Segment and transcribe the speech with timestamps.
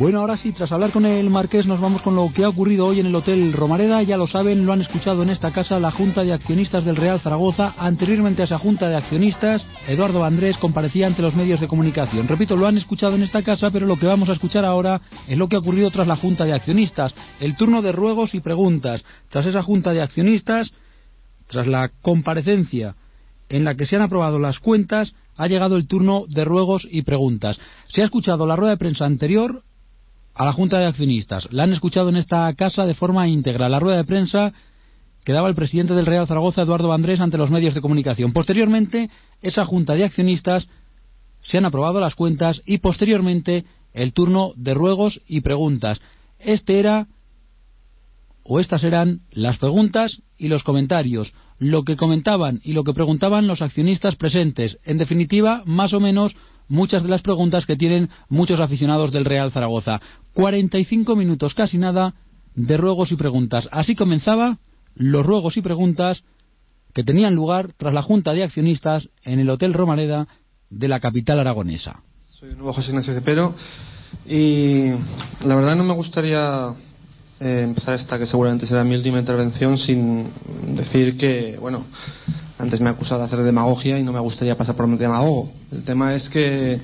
[0.00, 2.86] Bueno, ahora sí, tras hablar con el Marqués, nos vamos con lo que ha ocurrido
[2.86, 4.02] hoy en el Hotel Romareda.
[4.02, 7.20] Ya lo saben, lo han escuchado en esta casa la Junta de Accionistas del Real
[7.20, 7.74] Zaragoza.
[7.76, 12.28] Anteriormente a esa Junta de Accionistas, Eduardo Andrés comparecía ante los medios de comunicación.
[12.28, 15.36] Repito, lo han escuchado en esta casa, pero lo que vamos a escuchar ahora es
[15.36, 17.14] lo que ha ocurrido tras la Junta de Accionistas.
[17.38, 19.04] El turno de ruegos y preguntas.
[19.28, 20.72] Tras esa Junta de Accionistas,
[21.46, 22.94] tras la comparecencia
[23.50, 27.02] en la que se han aprobado las cuentas, ha llegado el turno de ruegos y
[27.02, 27.60] preguntas.
[27.88, 29.62] Se ha escuchado la rueda de prensa anterior
[30.40, 31.48] a la Junta de Accionistas.
[31.52, 33.68] La han escuchado en esta casa de forma íntegra.
[33.68, 34.54] La rueda de prensa
[35.22, 38.32] que daba el presidente del Real Zaragoza, Eduardo Andrés, ante los medios de comunicación.
[38.32, 39.10] Posteriormente,
[39.42, 40.66] esa Junta de Accionistas
[41.42, 46.00] se han aprobado las cuentas y posteriormente el turno de ruegos y preguntas.
[46.38, 47.06] Este era
[48.42, 53.46] o estas eran las preguntas y los comentarios, lo que comentaban y lo que preguntaban
[53.46, 54.78] los accionistas presentes.
[54.84, 56.34] En definitiva, más o menos
[56.70, 60.00] muchas de las preguntas que tienen muchos aficionados del Real Zaragoza.
[60.32, 62.14] 45 minutos, casi nada,
[62.54, 63.68] de ruegos y preguntas.
[63.72, 64.58] Así comenzaba
[64.94, 66.22] los ruegos y preguntas
[66.94, 70.28] que tenían lugar tras la Junta de Accionistas en el Hotel Romareda
[70.70, 72.02] de la capital aragonesa.
[72.38, 73.54] Soy nuevo José Ignacio Cepero
[74.26, 74.90] y
[75.44, 76.72] la verdad no me gustaría
[77.40, 80.30] eh, empezar esta que seguramente será mi última intervención sin
[80.76, 81.84] decir que, bueno,
[82.60, 85.50] antes me ha acusado de hacer demagogia y no me gustaría pasar por un demagogo.
[85.72, 86.80] El tema es que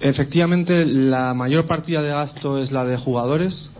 [0.00, 3.70] efectivamente la mayor partida de gasto es la de jugadores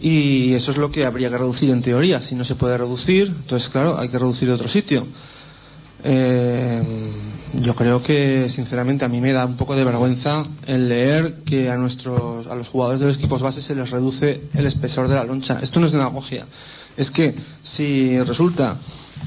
[0.00, 2.20] y eso es lo que habría que reducir en teoría.
[2.20, 5.06] Si no se puede reducir, entonces claro, hay que reducir de otro sitio.
[6.04, 6.82] Eh,
[7.54, 11.68] yo creo que sinceramente a mí me da un poco de vergüenza el leer que
[11.70, 15.14] a nuestros a los jugadores de los equipos base se les reduce el espesor de
[15.14, 15.58] la loncha.
[15.60, 16.46] Esto no es demagogia.
[16.98, 17.32] Es que
[17.62, 18.76] si resulta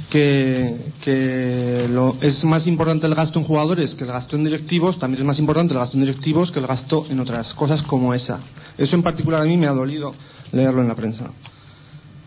[0.10, 5.22] que, lo, es más importante el gasto en jugadores que el gasto en directivos, también
[5.22, 8.40] es más importante el gasto en directivos que el gasto en otras cosas como esa.
[8.78, 10.14] Eso en particular a mí me ha dolido
[10.52, 11.32] leerlo en la prensa.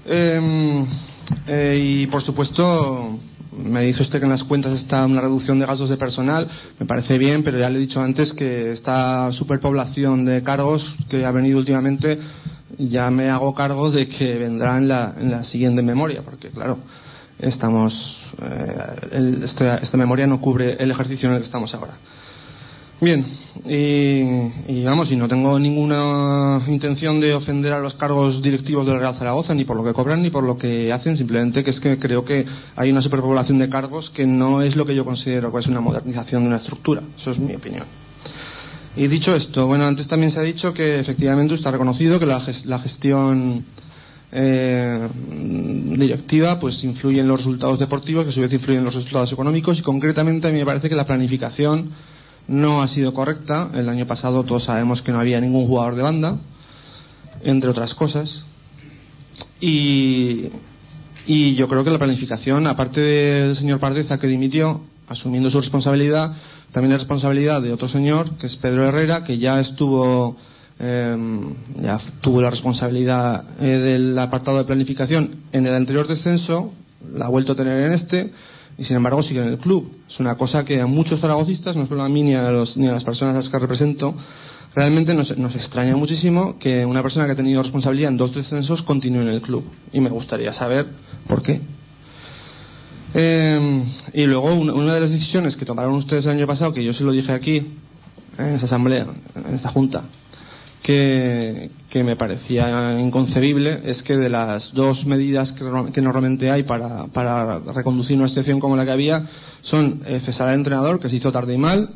[0.07, 0.85] Eh,
[1.47, 3.19] eh, y por supuesto
[3.57, 6.87] me dice usted que en las cuentas está una reducción de gastos de personal, me
[6.87, 11.31] parece bien, pero ya le he dicho antes que esta superpoblación de cargos que ha
[11.31, 12.19] venido últimamente,
[12.79, 16.79] ya me hago cargo de que vendrá en la, en la siguiente memoria, porque claro,
[17.39, 21.95] estamos, eh, esta memoria no cubre el ejercicio en el que estamos ahora.
[23.01, 23.27] Bien,
[23.67, 29.15] y, vamos, y no tengo ninguna intención de ofender a los cargos directivos del Real
[29.17, 31.99] Zaragoza, ni por lo que cobran ni por lo que hacen, simplemente que es que
[31.99, 32.47] creo que
[32.77, 35.81] hay una superpoblación de cargos que no es lo que yo considero que es una
[35.81, 37.03] modernización de una estructura.
[37.19, 37.85] Eso es mi opinión.
[38.97, 42.79] Y dicho esto, bueno, antes también se ha dicho que efectivamente está reconocido que la,
[42.79, 43.65] gestión
[44.31, 45.09] eh,
[45.99, 49.33] directiva pues influye en los resultados deportivos, que a su vez influyen en los resultados
[49.33, 51.91] económicos y concretamente a mí me parece que la planificación
[52.47, 53.71] no ha sido correcta.
[53.75, 56.39] El año pasado todos sabemos que no había ningún jugador de banda,
[57.43, 58.45] entre otras cosas.
[59.61, 60.51] Y,
[61.27, 66.33] y yo creo que la planificación, aparte del señor Pardeza que dimitió, asumiendo su responsabilidad,
[66.75, 70.37] también la responsabilidad de otro señor, que es Pedro Herrera, que ya estuvo,
[70.81, 76.73] em, ya tuvo la responsabilidad eh, del apartado de planificación en el anterior descenso,
[77.15, 78.33] la ha vuelto a tener en este,
[78.77, 79.89] y sin embargo sigue en el club.
[80.11, 82.89] Es una cosa que a muchos zaragocistas, no solo a mí ni a, los, ni
[82.89, 84.13] a las personas a las que represento,
[84.75, 88.83] realmente nos, nos, extraña muchísimo que una persona que ha tenido responsabilidad en dos descensos
[88.83, 89.63] continúe en el club.
[89.93, 90.87] Y me gustaría saber
[91.29, 91.61] por qué.
[93.15, 96.93] Eh, y luego una, de las decisiones que tomaron ustedes el año pasado, que yo
[96.93, 97.65] se lo dije aquí,
[98.37, 100.03] en esa asamblea, en esta junta,
[100.83, 107.61] que, me parecía inconcebible es que de las dos medidas que, normalmente hay para, para,
[107.73, 109.25] reconducir una situación como la que había
[109.63, 111.91] son eh, cesar al entrenador, que se hizo tarde y mal,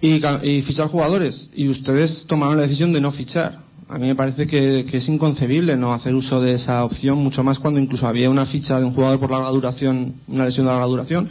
[0.00, 1.50] y, fichar jugadores.
[1.54, 3.67] Y ustedes tomaron la decisión de no fichar.
[3.90, 7.58] A mí me parece que, es inconcebible no hacer uso de esa opción, mucho más
[7.58, 10.86] cuando incluso había una ficha de un jugador por larga duración, una lesión de larga
[10.86, 11.28] duración,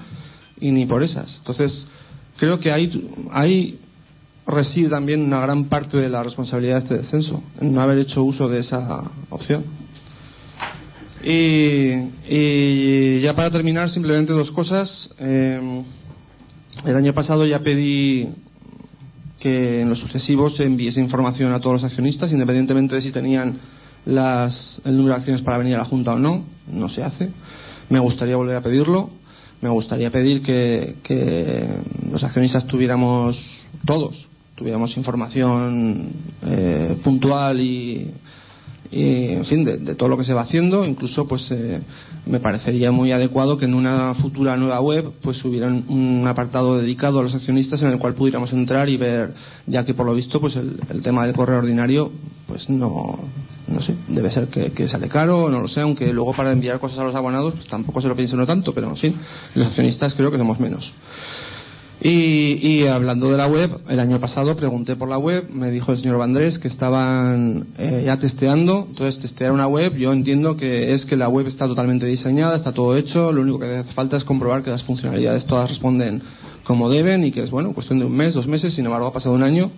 [0.59, 1.38] y ni por esas.
[1.38, 1.86] Entonces,
[2.38, 3.80] creo que hay, hay
[4.48, 8.24] reside también una gran parte de la responsabilidad de este descenso, en no haber hecho
[8.24, 9.63] uso de esa opción.
[11.24, 15.13] Y, ya para terminar, simplemente dos cosas.
[15.19, 15.83] Eh,
[16.86, 18.30] el año pasado ya pedí
[19.39, 23.57] que en los sucesivos se enviese información a todos los accionistas, independientemente de si tenían
[24.05, 26.43] las, el número de acciones para venir a la Junta o no.
[26.71, 27.29] No se hace.
[27.89, 29.09] Me gustaría volver a pedirlo.
[29.61, 31.67] Me gustaría pedir que, que
[32.11, 36.09] los accionistas tuviéramos todos tuviéramos información
[36.43, 38.11] eh, puntual y,
[38.91, 40.85] y, en fin, de, todo lo que se va haciendo.
[40.85, 41.81] Incluso, pues, eh,
[42.25, 47.19] me parecería muy adecuado que en una futura nueva web, pues, hubiera un apartado dedicado
[47.19, 49.33] a los accionistas en el cual pudiéramos entrar y ver,
[49.65, 52.11] ya que por lo visto, pues, el, tema del correo ordinario,
[52.47, 53.19] pues, no,
[53.67, 56.99] no sé, debe ser que, sale caro, no lo sé, aunque luego para enviar cosas
[56.99, 59.15] a los abonados, pues, tampoco se lo piensen uno tanto, pero, en fin,
[59.55, 60.93] los accionistas creo que somos menos.
[61.99, 65.97] Y, hablando de la web, el año pasado pregunté por la web, me dijo el
[65.97, 68.85] señor Vandrés que estaban eh, ya testeando.
[68.88, 72.71] Entonces, testear una web, yo entiendo que es que la web está totalmente diseñada, está
[72.71, 76.21] todo hecho, lo único que hace falta es comprobar que las funcionalidades todas responden
[76.63, 79.13] como deben y que es, bueno, cuestión de un mes, dos meses, sin embargo ha
[79.13, 79.71] pasado un año.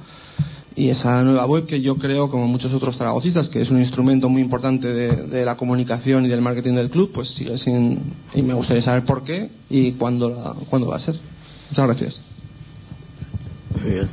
[0.76, 4.30] Y esa nueva web que yo creo, como muchos otros zaragocistas, que es un instrumento
[4.30, 8.00] muy importante de, la comunicación y del marketing del club, pues sigue sin.
[8.34, 11.16] Y me gustaría saber por qué y cuándo, cuándo va a ser.
[11.70, 12.22] Muchas gracias.
[13.76, 14.10] Muy bien.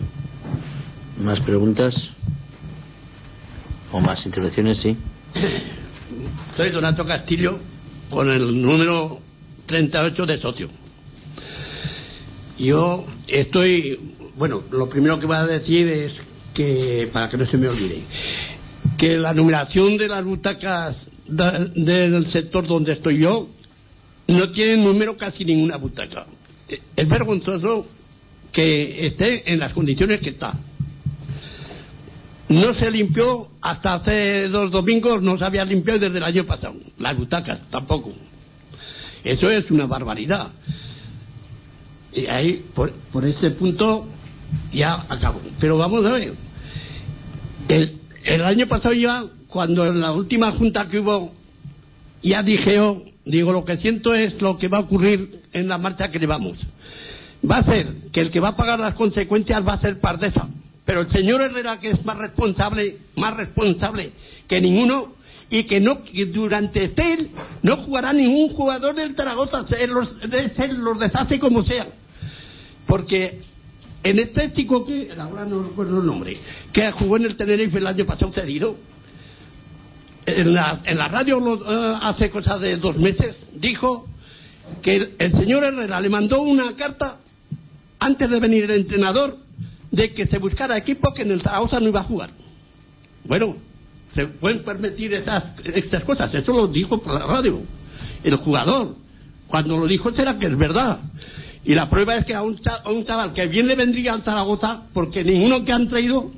[1.19, 2.11] ¿Más preguntas?
[3.93, 4.79] ¿O más intervenciones?
[4.79, 4.97] Sí.
[6.57, 7.59] Soy Donato Castillo,
[8.11, 9.21] con el número
[9.67, 10.71] 38 de socio.
[12.59, 13.99] Yo estoy.
[14.37, 16.13] Bueno, lo primero que voy a decir es
[16.53, 18.03] que, para que no se me olvide,
[18.99, 23.49] que la numeración de las butacas del sector donde estoy yo
[24.29, 26.27] no tiene número casi ninguna butaca
[26.69, 27.87] es vergonzoso
[28.53, 30.59] que esté en las condiciones que está.
[32.49, 36.77] No se limpió hasta hace dos domingos, no se había limpiado desde el año pasado.
[36.99, 38.13] Las butacas tampoco.
[39.25, 40.53] Eso es una barbaridad.
[42.13, 44.07] Y ahí, por, por ese punto,
[44.73, 45.41] ya acabo.
[45.59, 46.35] Pero vamos a ver.
[47.69, 51.35] El, el año pasado ya, cuando en la última junta que hubo,
[52.23, 55.79] ya dije yo Digo, lo que siento es lo que va a ocurrir en la
[55.79, 56.59] marcha que llevamos.
[57.49, 60.49] Va a ser que el que va a pagar las consecuencias va a ser Pardesa.
[60.85, 64.13] Pero el señor Herrera, que es más responsable, más responsable
[64.47, 65.17] que ninguno,
[65.51, 65.99] y que no
[66.33, 67.29] durante este
[67.63, 70.15] no jugará ningún jugador del Zaragoza, se los,
[70.79, 71.87] los deshace como sea.
[72.87, 73.41] Porque
[74.03, 76.37] en este chico que, ahora no recuerdo el nombre,
[76.73, 78.77] que jugó en el Tenerife el año pasado cedido,
[80.37, 84.07] en la, en la radio eh, hace cosa de dos meses dijo
[84.83, 87.21] que el, señor Herrera le mandó una carta
[87.99, 89.39] antes de venir el entrenador
[89.91, 92.31] de que se buscara equipo que en el Zaragoza no iba a jugar.
[93.25, 93.57] Bueno,
[94.13, 96.35] se pueden permitir estas, cosas.
[96.35, 97.63] Eso lo dijo por la radio.
[98.23, 98.97] El jugador,
[99.47, 101.01] cuando lo dijo, será que es verdad.
[101.65, 104.23] Y la prueba es que a un, a un chaval que bien le vendría al
[104.23, 106.31] Zaragoza, porque ninguno que han traído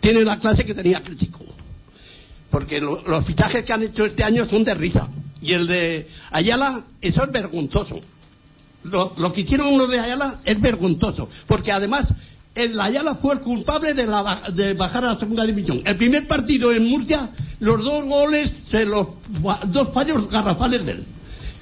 [0.00, 1.51] tiene la clase que tenía crítico
[2.52, 5.08] porque los fichajes que han hecho este año son de risa.
[5.40, 7.98] Y el de Ayala, eso es vergonzoso.
[8.84, 12.12] Lo, que hicieron uno de Ayala es vergonzoso, porque además
[12.54, 14.06] el Ayala fue el culpable de,
[14.52, 15.82] de, bajar a la segunda división.
[15.86, 19.08] El primer partido en Murcia, los dos goles, se los,
[19.68, 21.04] dos fallos garrafales de él.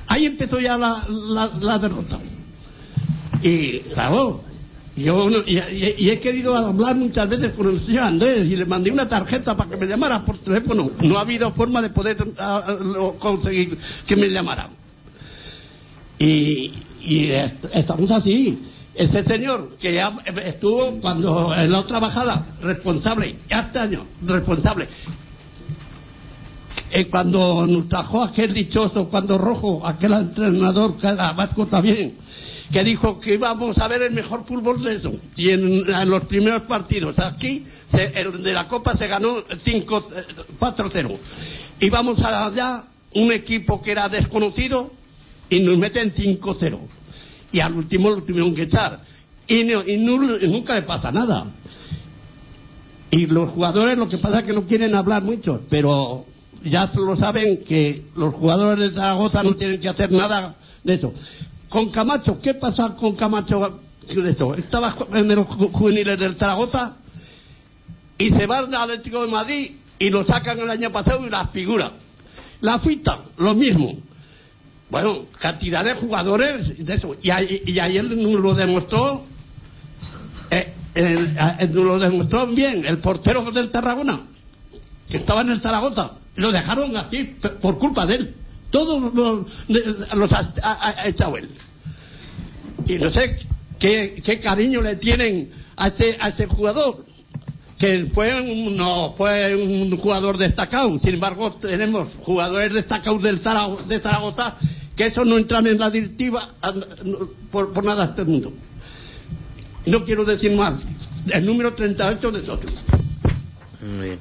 [0.08, 1.06] Ahí empezó ya la,
[1.60, 2.18] la derrota.
[3.42, 4.42] Y claro,
[5.02, 9.08] yo y, he querido hablar muchas veces con el señor Andrés y le mandé una
[9.08, 10.90] tarjeta para que me llamara por teléfono.
[11.02, 13.76] No ha habido forma de poder ah, ah, conseguir
[14.06, 14.70] que me llamara.
[16.18, 16.72] Y,
[17.72, 18.58] estamos así.
[18.94, 20.12] Ese señor que ya
[20.44, 24.88] estuvo cuando en la otra bajada, responsable, este año, responsable.
[26.90, 32.16] Eh, cuando nos trajo aquel dichoso, cuando Rojo, aquel entrenador que era vasco también,
[32.72, 35.12] que dijo que íbamos a ver el mejor fútbol de eso.
[35.36, 41.18] Y en, los primeros partidos aquí, el de la Copa se ganó 4-0.
[41.80, 42.84] Íbamos allá
[43.14, 44.92] un equipo que era desconocido
[45.48, 46.78] y nos meten 5-0.
[47.52, 49.00] Y al último lo tuvieron que echar.
[49.48, 51.46] Y, nunca le pasa nada.
[53.10, 56.24] Y los jugadores lo que pasa es que no quieren hablar mucho, pero
[56.62, 61.12] ya lo saben que los jugadores de Zaragoza no tienen que hacer nada de eso.
[61.70, 63.80] Con Camacho, ¿qué pasa con Camacho?
[64.08, 66.96] Estaba en los juveniles del Zaragoza
[68.18, 71.46] y se va al Atlético de Madrid y lo sacan el año pasado y la
[71.46, 71.92] figura.
[72.60, 73.98] La fita, lo mismo.
[74.90, 77.14] Bueno, cantidad de jugadores de eso.
[77.22, 79.24] Y, ayer nos lo demostró,
[80.50, 80.74] eh,
[81.72, 84.22] nos lo demostró bien el portero del Tarragona,
[85.08, 86.14] que estaba en el Zaragoza.
[86.34, 88.34] Lo dejaron así por culpa de él.
[88.70, 89.12] Todos
[90.14, 91.48] los, ha, echado él.
[92.86, 93.38] Y no sé
[93.78, 97.04] qué, cariño le tienen a ese, a ese jugador
[97.78, 100.98] que fue un, no fue un jugador destacado.
[100.98, 104.56] Sin embargo, tenemos jugadores destacados del de Zaragoza
[104.94, 106.50] que eso no entran en la directiva
[107.50, 108.52] por, por nada este mundo.
[109.86, 110.74] No quiero decir más.
[111.26, 112.72] El número 38 de socios.
[113.80, 114.18] Muy bien.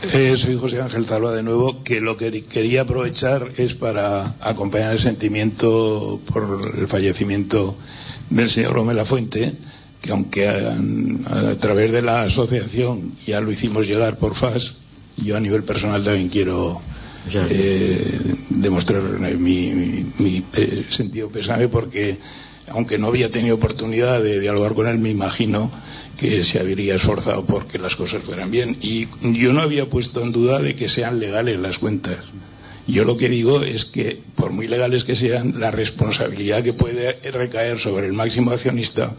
[0.00, 4.92] Eh, soy José Ángel Talva de nuevo, que lo que quería aprovechar es para acompañar
[4.92, 7.76] el sentimiento por el fallecimiento
[8.30, 9.54] del señor Romela Fuente,
[10.00, 14.72] que aunque a, través de la asociación ya lo hicimos llegar por FAS,
[15.16, 16.80] yo a nivel personal también quiero
[17.34, 19.72] eh, demostrar mi,
[20.16, 22.18] mi, eh, sentido pesame porque
[22.70, 25.70] aunque no había tenido oportunidad de dialogar con él, me imagino
[26.16, 28.76] que se habría esforzado por que las cosas fueran bien.
[28.80, 29.06] Y
[29.38, 32.18] yo no había puesto en duda de que sean legales las cuentas.
[32.86, 37.12] Yo lo que digo es que, por muy legales que sean, la responsabilidad que puede
[37.30, 39.12] recaer sobre el máximo accionista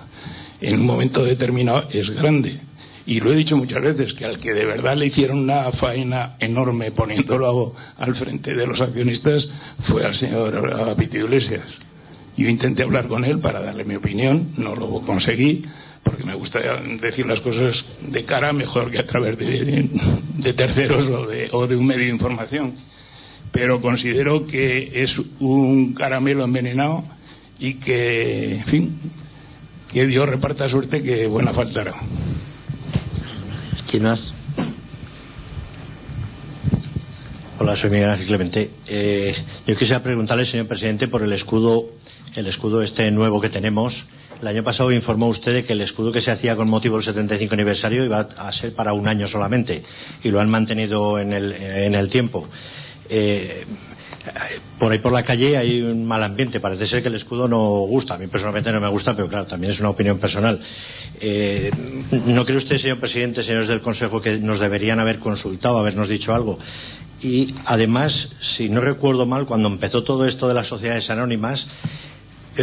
[0.60, 2.60] en un momento determinado es grande.
[3.06, 6.36] Y lo he dicho muchas veces, que al que de verdad le hicieron una faena
[6.40, 9.50] enorme poniéndolo al frente de los accionistas
[9.88, 11.89] fue al señor Agapito Iglesias.
[12.38, 15.64] Yo intenté hablar con él para darle mi opinión, no lo conseguí,
[16.04, 16.60] porque me gusta
[17.02, 21.76] decir las cosas de cara mejor que a través de, terceros o de, o de
[21.76, 22.76] un medio de información.
[23.52, 27.04] Pero considero que es un caramelo envenenado
[27.60, 29.00] y que, en fin,
[29.92, 31.96] que Dios reparta suerte que buena faltará.
[33.90, 34.34] ¿Quién más?
[37.58, 38.70] Hola, soy Miguel Ángel Clemente.
[38.88, 39.36] Eh,
[39.68, 41.88] yo quisiera preguntarle, señor presidente, por el escudo,
[42.36, 44.06] el escudo este nuevo que tenemos.
[44.42, 47.06] El año pasado informó usted de que el escudo que se hacía con motivo del
[47.06, 49.84] 75 aniversario iba a ser para un año solamente
[50.24, 52.48] y lo han mantenido en el, en el tiempo.
[53.10, 53.66] Eh,
[54.78, 56.60] por ahí por la calle hay un mal ambiente.
[56.60, 58.16] Parece ser que el escudo no gusta.
[58.16, 60.60] A mí personalmente no me gusta, pero claro, también es una opinión personal.
[61.20, 61.72] Eh,
[62.26, 66.34] ¿No cree usted, señor presidente, señores del Consejo, que nos deberían haber consultado, habernos dicho
[66.34, 66.60] algo?
[67.22, 71.66] Y además, si no recuerdo mal, cuando empezó todo esto de las sociedades anónimas,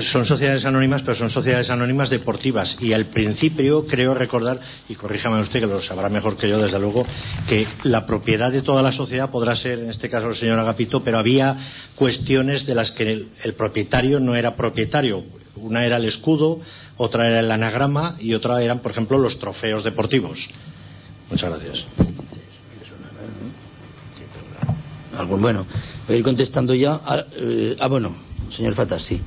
[0.02, 2.76] son sociedades anónimas, pero son sociedades anónimas deportivas.
[2.80, 6.78] Y al principio creo recordar, y corríjame usted que lo sabrá mejor que yo, desde
[6.78, 7.06] luego,
[7.48, 11.02] que la propiedad de toda la sociedad podrá ser, en este caso, el señor Agapito,
[11.02, 11.56] pero había
[11.94, 13.04] cuestiones de las que
[13.42, 15.24] el, propietario no era propietario.
[15.56, 16.60] Una era el escudo,
[16.96, 20.38] otra era el anagrama y otra eran, por ejemplo, los trofeos deportivos.
[21.30, 21.84] Muchas gracias.
[25.28, 25.66] Bueno,
[26.06, 27.00] voy a ir contestando ya.
[27.02, 28.14] ah, eh, ah bueno,
[28.50, 29.18] señor Fatas, sí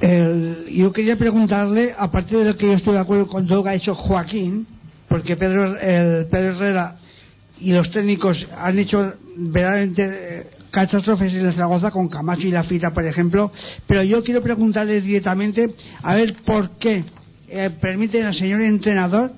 [0.00, 3.70] yo quería preguntarle, aparte de lo que yo estoy de acuerdo con todo lo que
[3.70, 4.66] ha hecho Joaquín,
[5.08, 6.96] porque Pedro, el Pedro Herrera
[7.60, 12.64] y los técnicos han hecho verdaderamente eh, catástrofes en el Zaragoza con Camacho y la
[12.64, 13.50] Fita, por ejemplo,
[13.86, 15.70] pero yo quiero preguntarle directamente
[16.02, 17.04] a ver por qué
[17.48, 19.32] eh, permiten al señor entrenador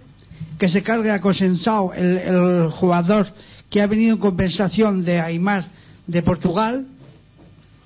[0.59, 3.29] que se cargue a Cosensao, el, el jugador
[3.71, 5.67] que ha venido en compensación de Aymar
[6.07, 6.87] de Portugal,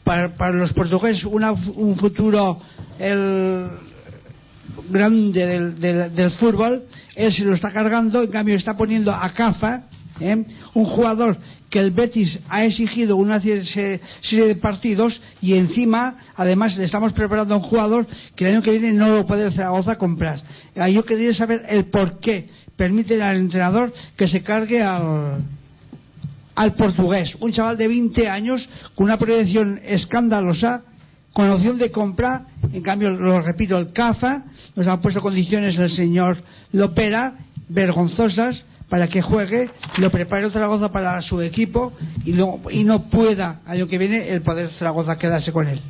[0.04, 2.58] para, los portugueses un futuro
[2.98, 3.68] el
[4.90, 9.82] grande del, fútbol, él se lo está cargando, en cambio está poniendo a Cafa,
[10.20, 10.44] ¿eh?
[10.74, 11.36] un jugador
[11.70, 14.00] que el Betis ha exigido una serie
[14.46, 18.06] de partidos y encima, además, le estamos preparando a un jugador
[18.36, 20.42] que el año que viene no lo puede Zaragoza comprar.
[20.90, 25.42] Yo quería saber el por qué permite al entrenador que se cargue al,
[26.54, 30.82] al portugués, un chaval de 20 años con una proyección escandalosa,
[31.32, 32.42] con opción de compra,
[32.72, 34.44] en cambio, lo repito, el CAFA
[34.76, 36.42] nos ha puesto condiciones el señor
[36.72, 37.34] Lopera,
[37.68, 41.94] vergonzosas, para que juegue, lo prepare Zaragoza para su equipo
[42.26, 45.80] y no, y no pueda, año que viene, el poder Zaragoza quedarse con él.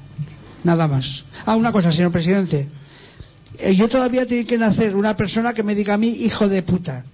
[0.63, 1.25] Nada más.
[1.45, 2.69] Ah, una cosa, señor presidente.
[3.59, 6.63] Eh, yo todavía tengo que nacer una persona que me diga a mí, hijo de
[6.63, 7.05] puta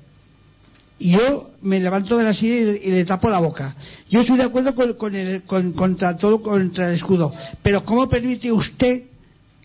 [0.98, 3.74] y yo me levanto de la silla y, le tapo la boca.
[4.10, 9.04] Yo estoy de acuerdo con, el, contra todo contra el escudo, pero ¿cómo permite usted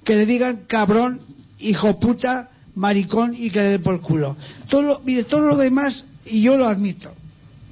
[0.04, 1.22] que le digan cabrón,
[1.60, 4.38] hijo puta, maricón y que le den por culo?
[4.70, 7.12] Todo mire, todo lo demás, y yo lo admito,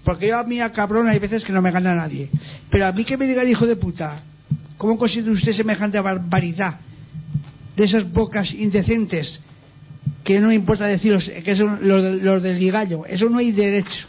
[0.03, 2.30] porque yo a mí a cabrón hay veces que no me gana nadie,
[2.72, 4.24] pero a mí que me digan hijo de puta,
[4.77, 6.80] ¿cómo considera usted semejante barbaridad
[7.75, 9.39] de esas bocas indecentes?
[10.24, 14.08] Que no importa deciros que son los, del ligallo, eso no hay derecho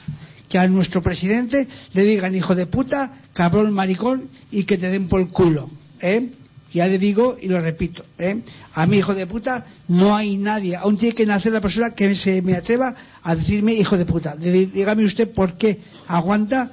[0.48, 5.08] que a nuestro presidente le digan hijo de puta, cabrón, maricón y que te den
[5.08, 5.70] por el culo.
[5.98, 6.28] ¿eh?
[6.74, 8.04] Ya le digo y lo repito.
[8.18, 8.42] ¿eh?
[8.74, 12.14] A mi hijo de puta no hay nadie, aún tiene que nacer la persona que
[12.14, 14.36] se me atreva a decirme hijo de puta.
[14.36, 16.70] Dígame usted por qué aguanta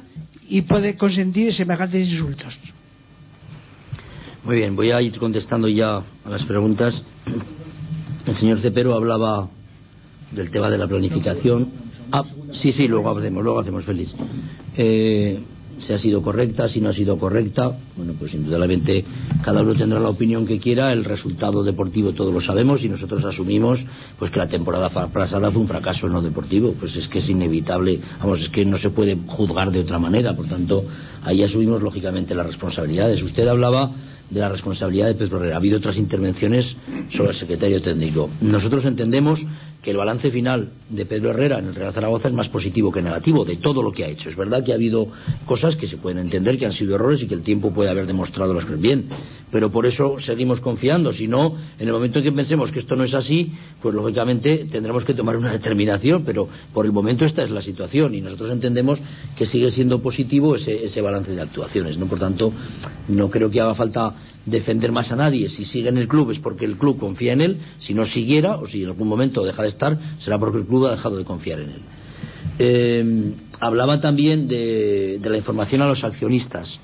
[0.49, 2.59] y puede consentir semejantes insultos.
[4.43, 7.01] Muy bien, voy a ir contestando ya a las preguntas.
[8.25, 9.47] El señor Cepero hablaba
[10.31, 11.67] del tema de la planificación.
[12.11, 12.23] Ah,
[12.53, 14.13] sí, sí, luego hacemos, luego hacemos feliz.
[14.75, 15.39] Eh,
[15.79, 17.77] si ha sido correcta, si no ha sido correcta.
[17.95, 19.03] Bueno, pues indudablemente
[19.43, 20.91] cada uno tendrá la opinión que quiera.
[20.91, 23.85] El resultado deportivo todos lo sabemos y nosotros asumimos
[24.17, 26.73] pues que la temporada pasada fue un fracaso no deportivo.
[26.79, 30.35] Pues es que es inevitable, vamos, es que no se puede juzgar de otra manera.
[30.35, 30.83] Por tanto,
[31.23, 33.21] ahí asumimos lógicamente las responsabilidades.
[33.23, 33.91] Usted hablaba
[34.29, 35.55] de la responsabilidad de Pedro Herrera.
[35.55, 36.75] Ha habido otras intervenciones
[37.09, 38.29] sobre el secretario técnico.
[38.41, 39.45] Nosotros entendemos
[39.81, 43.01] que el balance final de Pedro Herrera en el Real Zaragoza es más positivo que
[43.01, 44.29] negativo de todo lo que ha hecho.
[44.29, 45.07] Es verdad que ha habido
[45.45, 48.05] cosas que se pueden entender que han sido errores y que el tiempo puede haber
[48.05, 49.05] demostrado las cosas bien,
[49.51, 51.11] pero por eso seguimos confiando.
[51.11, 53.51] Si no, en el momento en que pensemos que esto no es así,
[53.81, 58.13] pues lógicamente tendremos que tomar una determinación, pero por el momento esta es la situación
[58.15, 59.01] y nosotros entendemos
[59.37, 61.97] que sigue siendo positivo ese, ese balance de actuaciones.
[61.97, 62.05] ¿no?
[62.07, 62.53] Por tanto,
[63.07, 64.13] no creo que haga falta
[64.45, 65.49] defender más a nadie.
[65.49, 67.57] Si sigue en el club es porque el club confía en él.
[67.79, 70.87] Si no siguiera o si en algún momento deja de estar, será porque el club
[70.87, 71.81] ha dejado de confiar en él.
[72.57, 76.79] Eh, hablaba también de, de, la información a los accionistas.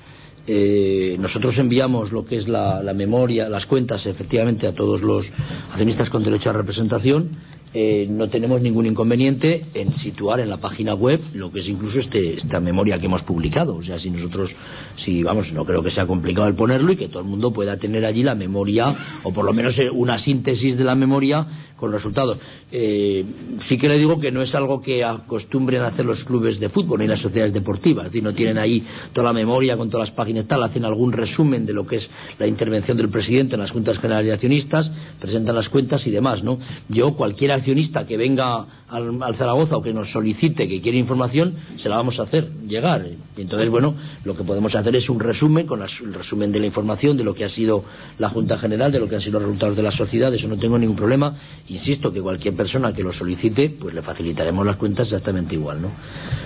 [0.46, 5.32] Eh, nosotros enviamos lo que es la, la, memoria, las cuentas, efectivamente, a todos los
[5.70, 7.30] accionistas con derecho a representación
[7.78, 11.98] eh, no tenemos ningún inconveniente en situar en la página web lo que es incluso
[11.98, 13.76] este, esta memoria que hemos publicado.
[13.76, 14.56] O sea, si nosotros,
[14.94, 17.76] si vamos, no creo que sea complicado el ponerlo y que todo el mundo pueda
[17.76, 21.92] tener allí la memoria o por lo menos eh, una síntesis de la memoria con
[21.92, 22.38] resultados.
[22.72, 23.24] Eh,
[23.68, 26.68] sí que le digo que no es algo que acostumbren a hacer los clubes de
[26.68, 28.12] fútbol ni las sociedades deportivas.
[28.12, 31.66] Es no tienen ahí toda la memoria con todas las páginas tal, hacen algún resumen
[31.66, 34.90] de lo que es la intervención del presidente en las juntas generales de accionistas,
[35.20, 36.58] presentan las cuentas y demás, ¿no?
[36.88, 41.52] Yo, cualquier accionista que venga al, al, Zaragoza o que nos solicite que quiere información,
[41.76, 43.04] se la vamos a hacer llegar.
[43.36, 43.94] Entonces, bueno,
[44.24, 47.24] lo que podemos hacer es un resumen, con las, el resumen de la información, de
[47.24, 47.84] lo que ha sido
[48.18, 50.56] la Junta General, de lo que han sido los resultados de la sociedad, eso no
[50.56, 51.34] tengo ningún problema.
[51.68, 55.90] Insisto que cualquier persona que lo solicite, pues le facilitaremos las cuentas exactamente igual, ¿no?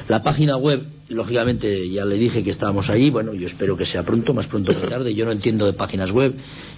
[0.08, 4.02] La página web, lógicamente, ya le dije que estábamos ahí, bueno, yo espero que sea
[4.04, 5.14] pronto, más pronto que tarde.
[5.14, 6.34] Yo no entiendo de páginas web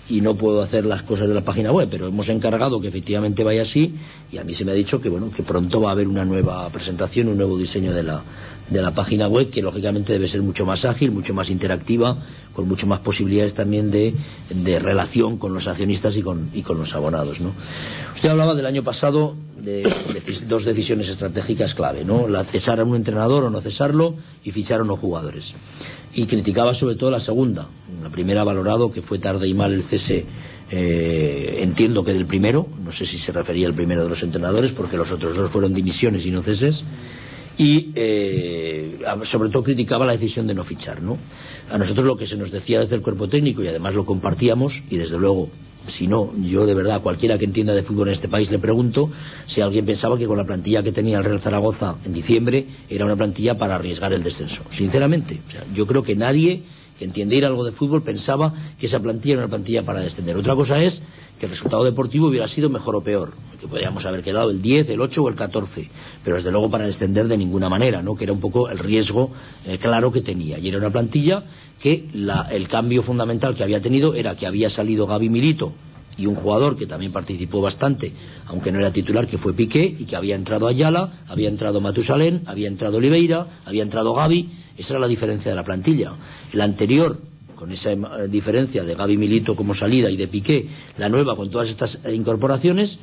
[0.09, 3.45] y no puedo hacer las cosas de la página web, pero hemos encargado que efectivamente
[3.45, 3.95] vaya así
[4.31, 6.25] y a mí se me ha dicho que bueno que pronto va a haber una
[6.25, 8.23] nueva presentación, un nuevo diseño de la
[8.73, 12.17] de la página web que lógicamente debe ser mucho más ágil, mucho más interactiva,
[12.53, 14.15] con mucho más posibilidades también de,
[14.51, 17.41] de relación con los accionistas y con, y con los abonados.
[17.41, 17.53] ¿no?
[18.15, 19.83] Usted hablaba del año pasado de,
[20.47, 22.27] dos decisiones estratégicas clave, ¿no?
[22.29, 25.55] La cesar a un entrenador o no cesarlo y fichar a unos jugadores.
[26.15, 27.69] Y criticaba sobre todo la segunda.
[28.03, 30.27] La primera valorado que fue tarde y mal el cese
[30.75, 34.73] eh, entiendo que del primero, no sé si se refería al primero de los entrenadores,
[34.73, 36.83] porque los otros dos fueron dimisiones y no ceses,
[37.63, 41.01] y eh, sobre todo criticaba la decisión de no fichar.
[41.01, 41.17] ¿no?
[41.71, 44.83] A nosotros lo que se nos decía desde el cuerpo técnico, y además lo compartíamos,
[44.91, 45.49] y desde luego,
[45.87, 49.11] si no, yo de verdad, cualquiera que entienda de fútbol en este país le pregunto
[49.47, 53.05] si alguien pensaba que con la plantilla que tenía el Real Zaragoza en diciembre era
[53.05, 54.63] una plantilla para arriesgar el descenso.
[54.77, 56.63] Sinceramente, o sea, yo creo que nadie
[56.99, 60.37] que entiende ir algo de fútbol pensaba que esa plantilla era una plantilla para descender.
[60.37, 61.03] Otra cosa es
[61.39, 64.91] que el resultado deportivo hubiera sido mejor o peor, que podríamos haber quedado el 10,
[64.91, 65.91] el 8 o el 14,
[66.23, 68.15] pero desde luego para descender de ninguna manera, ¿no?
[68.15, 69.31] que era un poco el riesgo
[69.67, 70.59] eh, claro que tenía.
[70.59, 71.43] Y era una plantilla
[71.81, 75.73] que la, el cambio fundamental que había tenido era que había salido Gaby Milito
[76.17, 78.13] y un jugador que también participó bastante,
[78.47, 82.43] aunque no era titular, que fue Piqué, y que había entrado Ayala, había entrado Matusalén,
[82.47, 84.49] había entrado Oliveira, había entrado Gaby,
[84.83, 86.13] esa era la diferencia de la plantilla.
[86.53, 87.19] El anterior,
[87.57, 87.91] con esa
[88.29, 90.69] diferencia de Gaby Milito como salida y de Piqué,
[90.99, 92.99] la nueva con todas estas incorporaciones,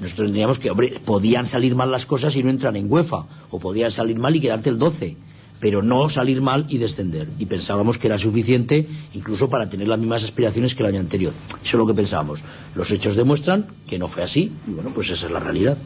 [0.00, 3.60] nosotros entendíamos que, hombre, podían salir mal las cosas y no entran en UEFA, o
[3.60, 5.16] podían salir mal y quedarte el 12
[5.64, 7.26] pero no salir mal y descender.
[7.38, 11.32] Y pensábamos que era suficiente incluso para tener las mismas aspiraciones que el año anterior.
[11.64, 12.38] Eso es lo que pensábamos.
[12.74, 15.78] Los hechos demuestran que no fue así y bueno, pues esa es la realidad.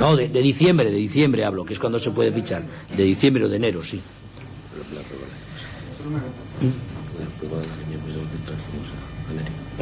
[0.00, 2.62] No, de, de diciembre, de diciembre hablo, que es cuando se puede fichar.
[2.96, 4.00] De diciembre o de enero, sí.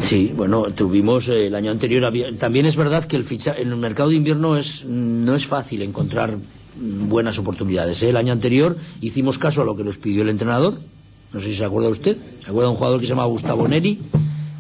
[0.08, 2.04] Sí, bueno, tuvimos eh, el año anterior.
[2.04, 5.46] Había, también es verdad que el, ficha, en el mercado de invierno es, no es
[5.46, 6.36] fácil encontrar
[6.78, 8.02] buenas oportunidades.
[8.02, 8.08] ¿eh?
[8.08, 10.74] El año anterior hicimos caso a lo que nos pidió el entrenador.
[11.32, 12.16] No sé si se acuerda usted.
[12.40, 13.98] ¿Se acuerda un jugador que se llama Gustavo Neri?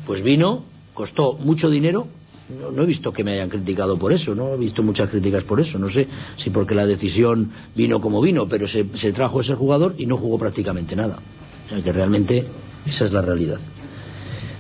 [0.06, 2.06] Pues vino, costó mucho dinero.
[2.60, 5.44] No, no, he visto que me hayan criticado por eso, no he visto muchas críticas
[5.44, 5.78] por eso.
[5.78, 9.94] No sé si porque la decisión vino como vino, pero se, se trajo ese jugador
[9.98, 11.18] y no jugó prácticamente nada.
[11.66, 12.46] O sea que realmente
[12.86, 13.58] esa es la realidad.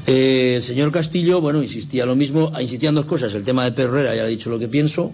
[0.06, 3.34] Eh, el señor Castillo, bueno, insistía lo mismo, insistía en dos cosas.
[3.34, 5.12] El tema de Perrera, ya he dicho lo que pienso.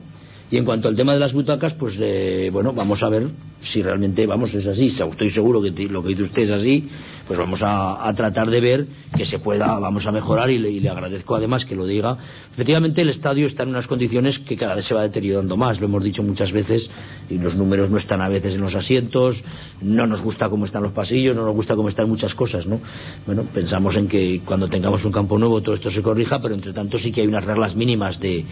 [0.55, 3.27] Y en cuanto al tema de las butacas, pues eh, bueno, vamos a ver
[3.64, 6.88] si realmente, vamos, es así, estoy seguro que lo que dice usted es así,
[7.27, 11.35] pues vamos a, tratar de ver que se pueda, vamos a mejorar y le, agradezco
[11.35, 12.16] además que lo diga.
[12.53, 15.87] Efectivamente, el estadio está en unas condiciones que cada vez se va deteriorando más, lo
[15.87, 16.90] hemos dicho muchas veces,
[17.31, 19.42] y los números no están a veces en los asientos,
[19.81, 22.81] no nos gusta cómo están los pasillos, no nos gusta cómo están muchas cosas, ¿no?
[23.27, 26.72] Bueno, pensamos en que cuando tengamos un campo nuevo todo esto se corrija, pero entre
[26.72, 28.44] tanto sí que hay unas reglas mínimas de,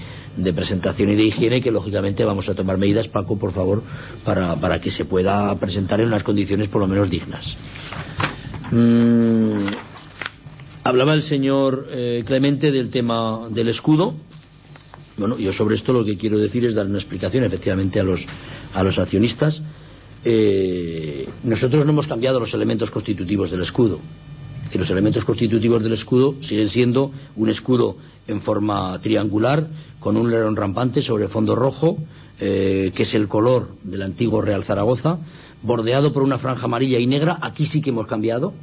[0.54, 3.82] presentación y de higiene que lógicamente vamos a tomar medidas, Paco, por favor,
[4.24, 7.56] para, que se pueda presentar en unas condiciones por lo menos dignas.
[8.70, 9.66] Mm,
[10.84, 14.14] hablaba el señor eh, Clemente del tema del escudo.
[15.16, 18.26] Bueno, yo sobre esto lo que quiero decir es dar una explicación efectivamente a los,
[18.72, 19.60] a los accionistas.
[20.24, 24.00] Eh, nosotros no hemos cambiado los elementos constitutivos del escudo.
[24.72, 29.66] Y los elementos constitutivos del escudo siguen siendo un escudo en forma triangular
[30.00, 31.98] con un león rampante sobre fondo rojo,
[32.40, 35.18] eh, que es el color del antiguo Real Zaragoza,
[35.62, 37.38] bordeado por una franja amarilla y negra.
[37.40, 38.54] Aquí sí que hemos cambiado,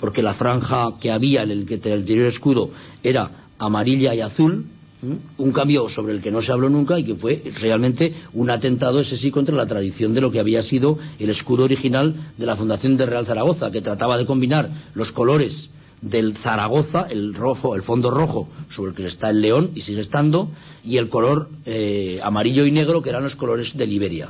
[0.00, 2.70] porque la franja que había en el, el anterior escudo
[3.02, 4.64] era amarilla y azul,
[5.38, 9.00] un cambio sobre el que no se habló nunca y que fue realmente un atentado,
[9.00, 12.56] ese sí, contra la tradición de lo que había sido el escudo original de la
[12.56, 17.82] Fundación de Real Zaragoza, que trataba de combinar los colores del Zaragoza, el rojo, el
[17.82, 20.50] fondo rojo sobre el que está el león y sigue estando,
[20.84, 24.28] y el color eh, amarillo y negro que eran los colores de Liberia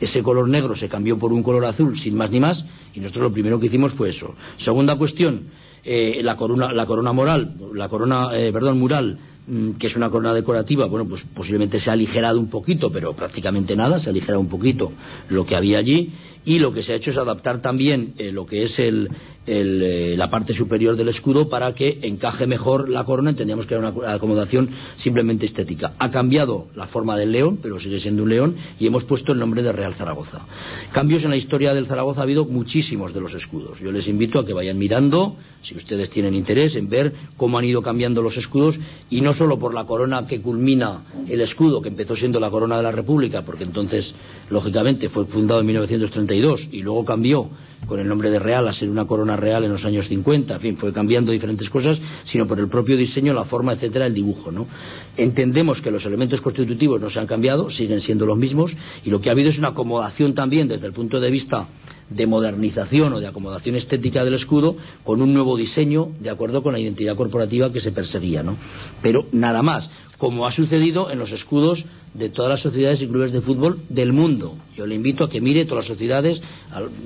[0.00, 3.24] ese color negro se cambió por un color azul sin más ni más y nosotros
[3.24, 4.34] lo primero que hicimos fue eso.
[4.56, 5.44] Segunda cuestión,
[5.84, 10.10] eh, la corona la corona moral, la corona eh, perdón mural mm, que es una
[10.10, 14.10] corona decorativa, bueno, pues posiblemente se ha aligerado un poquito, pero prácticamente nada, se ha
[14.10, 14.92] aligerado un poquito
[15.28, 16.10] lo que había allí
[16.44, 19.08] y lo que se ha hecho es adaptar también eh, lo que es el,
[19.46, 23.30] eh, la parte superior del escudo para que encaje mejor la corona.
[23.30, 25.92] Entendíamos que era una acomodación simplemente estética.
[25.98, 29.38] Ha cambiado la forma del león, pero sigue siendo un león, y hemos puesto el
[29.38, 30.46] nombre de Real Zaragoza.
[30.92, 33.80] Cambios en la historia del Zaragoza ha habido muchísimos de los escudos.
[33.80, 37.64] Yo les invito a que vayan mirando, si ustedes tienen interés, en ver cómo han
[37.64, 38.78] ido cambiando los escudos,
[39.10, 42.76] y no solo por la corona que culmina el escudo, que empezó siendo la corona
[42.76, 44.14] de la República, porque entonces,
[44.50, 45.66] lógicamente, fue fundado en
[46.34, 47.48] 1930 y luego cambió
[47.86, 50.60] con el nombre de Real a ser una corona real en los años 50, en
[50.60, 54.50] fin, fue cambiando diferentes cosas, sino por el propio diseño, la forma, etcétera, el dibujo,
[54.50, 54.66] ¿no?
[55.16, 59.20] Entendemos que los elementos constitutivos no se han cambiado, siguen siendo los mismos, y lo
[59.20, 61.68] que ha habido es una acomodación también desde el punto de vista
[62.10, 66.72] de modernización o de acomodación estética del escudo con un nuevo diseño de acuerdo con
[66.72, 68.56] la identidad corporativa que se perseguía, ¿no?
[69.00, 73.32] Pero nada más, como ha sucedido en los escudos de todas las sociedades y clubes
[73.32, 74.54] de fútbol del mundo.
[74.76, 76.42] Yo le invito a que mire todas las sociedades.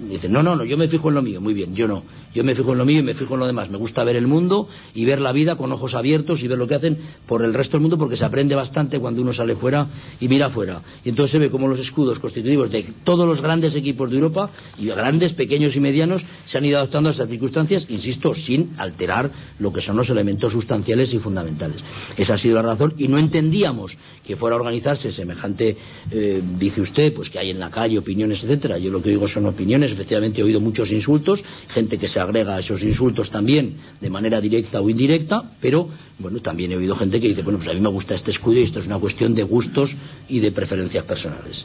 [0.08, 1.40] Dicen, no, no, no, yo me fijo en lo mío.
[1.40, 2.02] Muy bien, yo no.
[2.34, 3.70] Yo me fijo en lo mío y me fijo en lo demás.
[3.70, 6.66] Me gusta ver el mundo y ver la vida con ojos abiertos y ver lo
[6.66, 9.86] que hacen por el resto del mundo porque se aprende bastante cuando uno sale fuera
[10.20, 10.80] y mira afuera.
[11.04, 14.50] Y entonces se ve como los escudos constitutivos de todos los grandes equipos de Europa
[14.78, 19.30] y grandes, pequeños y medianos se han ido adaptando a estas circunstancias, insisto, sin alterar
[19.58, 21.82] lo que son los elementos sustanciales y fundamentales.
[22.16, 25.76] Esa ha sido la razón y no entendíamos que fuera a organizarse semejante,
[26.10, 28.78] eh, dice usted, pues que hay en la calle opiniones, etcétera.
[28.78, 32.56] Yo lo que digo son opiniones, efectivamente he oído muchos insultos, gente que se agrega
[32.56, 37.20] a esos insultos también de manera directa o indirecta, pero bueno, también he oído gente
[37.20, 39.34] que dice, bueno, pues a mí me gusta este escudo y esto es una cuestión
[39.34, 39.94] de gustos
[40.28, 41.64] y de preferencias personales.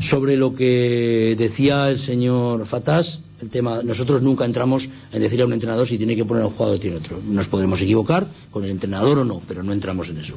[0.00, 5.46] Sobre lo que decía el señor Fatás, el tema, nosotros nunca entramos en decir a
[5.46, 7.20] un entrenador si tiene que poner un jugador o tiene otro.
[7.24, 10.34] Nos podremos equivocar con el entrenador o no, pero no entramos en eso.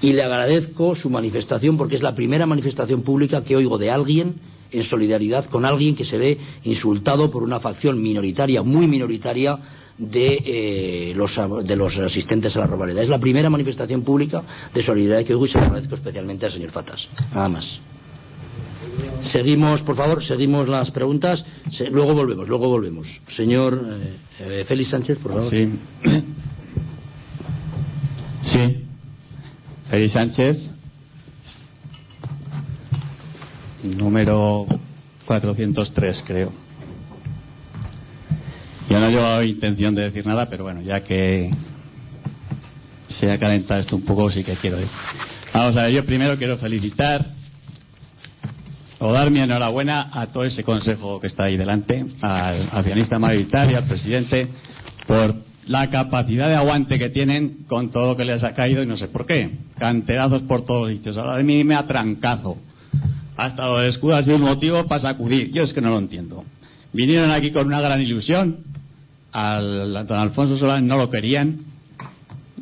[0.00, 4.34] Y le agradezco su manifestación porque es la primera manifestación pública que oigo de alguien
[4.70, 9.58] en solidaridad con alguien que se ve insultado por una facción minoritaria, muy minoritaria,
[9.98, 13.02] de, eh, los, de los asistentes a la robaleda.
[13.02, 16.52] Es la primera manifestación pública de solidaridad que oigo y se lo agradezco especialmente al
[16.52, 17.06] señor Fatas.
[17.32, 17.80] Nada más.
[19.22, 21.44] Seguimos, por favor, seguimos las preguntas.
[21.90, 23.20] luego volvemos, luego volvemos.
[23.28, 25.50] Señor eh, eh, Félix Sánchez, por favor.
[25.50, 25.70] Sí.
[28.44, 28.84] Sí.
[29.88, 30.58] Félix Sánchez.
[33.84, 34.66] Número
[35.26, 36.52] 403, creo.
[38.90, 41.50] Yo no llevo intención de decir nada, pero bueno, ya que
[43.08, 44.92] se ha calentado esto un poco, sí que quiero decir.
[45.54, 47.24] Vamos a ver, yo primero quiero felicitar
[49.02, 53.76] o dar mi enhorabuena a todo ese consejo que está ahí delante, al accionista mayoritario,
[53.78, 54.46] al presidente,
[55.08, 55.34] por
[55.66, 58.96] la capacidad de aguante que tienen con todo lo que les ha caído y no
[58.96, 59.50] sé por qué.
[59.76, 61.16] Canterazos por todos los sitios.
[61.16, 62.56] Ahora de mí me ha trancado.
[63.36, 65.50] Hasta los escudos de un motivo para sacudir.
[65.52, 66.44] Yo es que no lo entiendo.
[66.92, 68.58] Vinieron aquí con una gran ilusión.
[69.32, 71.58] Al don Alfonso Solán no lo querían.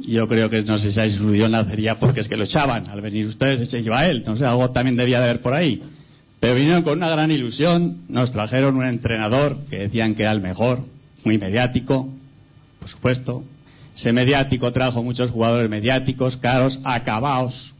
[0.06, 2.88] Yo creo que no sé si esa la nacería porque es que lo echaban.
[2.88, 4.22] Al venir ustedes se lleva a él.
[4.26, 5.82] No sé, algo también debía de haber por ahí
[6.40, 10.40] Pero vinieron con una gran ilusión, nos trajeron un entrenador que decían que era el
[10.40, 10.80] mejor,
[11.24, 12.08] muy mediático,
[12.78, 13.44] por supuesto.
[13.94, 17.74] Ese mediático trajo muchos jugadores mediáticos, caros, acabados.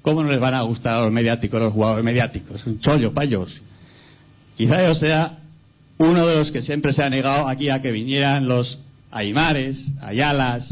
[0.00, 2.64] ¿Cómo no les van a gustar a los mediáticos los jugadores mediáticos?
[2.66, 3.60] Un chollo para ellos.
[4.56, 5.38] Quizá yo sea
[5.98, 8.78] uno de los que siempre se ha negado aquí a que vinieran los
[9.10, 10.68] Aimares, Ayalas,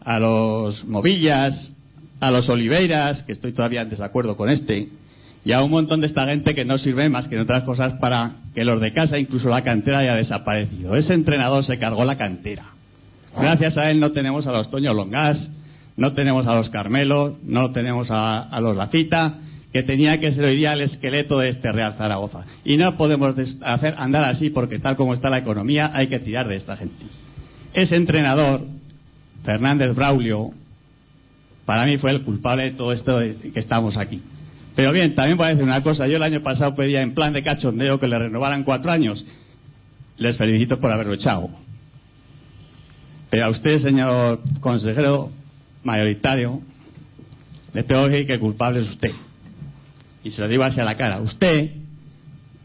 [0.00, 1.72] a los Movillas,
[2.20, 4.88] a los Oliveiras, que estoy todavía en desacuerdo con este,
[5.48, 7.94] y a un montón de esta gente que no sirve más que en otras cosas
[7.94, 10.94] para que los de casa, incluso la cantera, haya desaparecido.
[10.94, 12.66] Ese entrenador se cargó la cantera.
[13.34, 15.50] Gracias a él no tenemos a los Toño Longas,
[15.96, 19.36] no tenemos a los Carmelos, no tenemos a, a los Lacita,
[19.72, 22.44] que tenía que ser hoy día el esqueleto de este Real Zaragoza.
[22.62, 26.46] Y no podemos hacer andar así porque tal como está la economía hay que tirar
[26.46, 27.06] de esta gente.
[27.72, 28.66] Ese entrenador,
[29.46, 30.50] Fernández Braulio,
[31.64, 34.20] para mí fue el culpable de todo esto que estamos aquí.
[34.78, 36.06] Pero bien, también voy decir una cosa.
[36.06, 39.26] Yo el año pasado pedía en plan de cachondeo que le renovaran cuatro años.
[40.18, 41.50] Les felicito por haberlo echado.
[43.28, 45.32] Pero a usted, señor consejero
[45.82, 46.60] mayoritario,
[47.74, 49.10] le tengo que decir que el culpable es usted.
[50.22, 51.22] Y se lo digo hacia la cara.
[51.22, 51.72] Usted,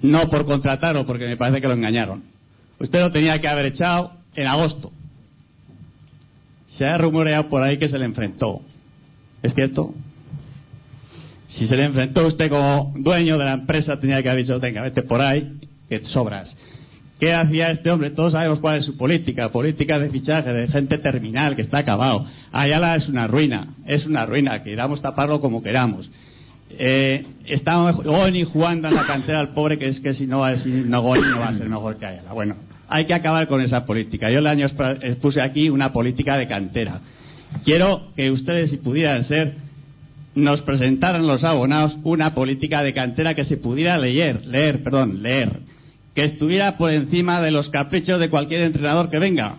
[0.04, 2.22] no por contratarlo, porque me parece que lo engañaron.
[2.78, 4.92] Usted lo tenía que haber echado en agosto.
[6.68, 8.62] Se ha rumoreado por ahí que se le enfrentó.
[9.42, 9.96] ¿Es cierto?
[11.56, 14.82] Si se le enfrentó usted como dueño de la empresa, tenía que haber dicho, venga,
[14.82, 16.56] vete por ahí, que sobras.
[17.20, 18.10] ¿Qué hacía este hombre?
[18.10, 19.50] Todos sabemos cuál es su política.
[19.50, 22.26] Política de fichaje, de gente terminal, que está acabado.
[22.52, 26.10] Ayala es una ruina, es una ruina, queramos taparlo como queramos.
[26.72, 30.70] Eh, estamos Goni jugando en la cantera al pobre, que es que si no, si
[30.70, 32.34] no Goni no va a ser mejor que Ayala.
[32.34, 32.56] Bueno,
[32.90, 34.32] hay que acabar con esa política.
[34.32, 34.66] Yo el año
[35.22, 37.00] puse aquí una política de cantera.
[37.64, 39.54] Quiero que ustedes, si pudieran ser,
[40.36, 45.60] nos presentaran los abonados una política de cantera que se pudiera leer, leer, perdón, leer,
[46.16, 49.58] que estuviera por encima de los caprichos de cualquier entrenador que venga.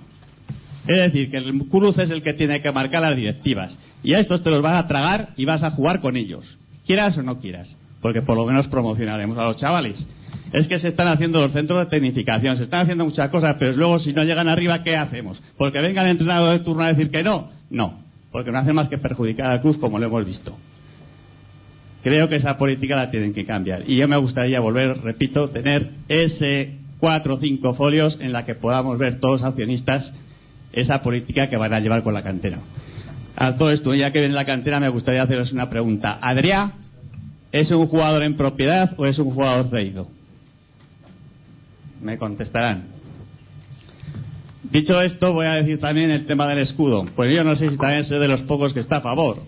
[0.87, 3.77] Es decir, que el cruz es el que tiene que marcar las directivas.
[4.03, 6.59] Y a estos te los vas a tragar y vas a jugar con ellos.
[6.87, 7.75] Quieras o no quieras.
[8.03, 10.07] Porque por lo menos promocionaremos a los chavales.
[10.53, 13.73] Es que se están haciendo los centros de tecnificación, se están haciendo muchas cosas, pero
[13.73, 15.43] luego si no llegan arriba, ¿qué hacemos?
[15.57, 17.51] Porque venga el entrenador de turno a decir que no.
[17.71, 18.04] No
[18.35, 20.59] porque no hace más que perjudicar a Cruz como lo hemos visto.
[22.03, 23.89] Creo que esa política la tienen que cambiar.
[23.89, 28.57] Y yo me gustaría volver, repito, tener ese cuatro o cinco folios en la que
[28.57, 30.13] podamos ver todos accionistas
[30.73, 32.59] esa política que van a llevar con la cantera.
[33.37, 36.19] A todo esto, ya que viene la cantera, me gustaría haceros una pregunta.
[36.21, 36.73] ¿Adrián
[37.53, 40.09] es un jugador en propiedad o es un jugador cedido?
[42.03, 42.94] Me contestarán.
[44.71, 47.05] Dicho esto, voy a decir también el tema del escudo.
[47.15, 49.39] Pues yo no sé si también soy de los pocos que está a favor.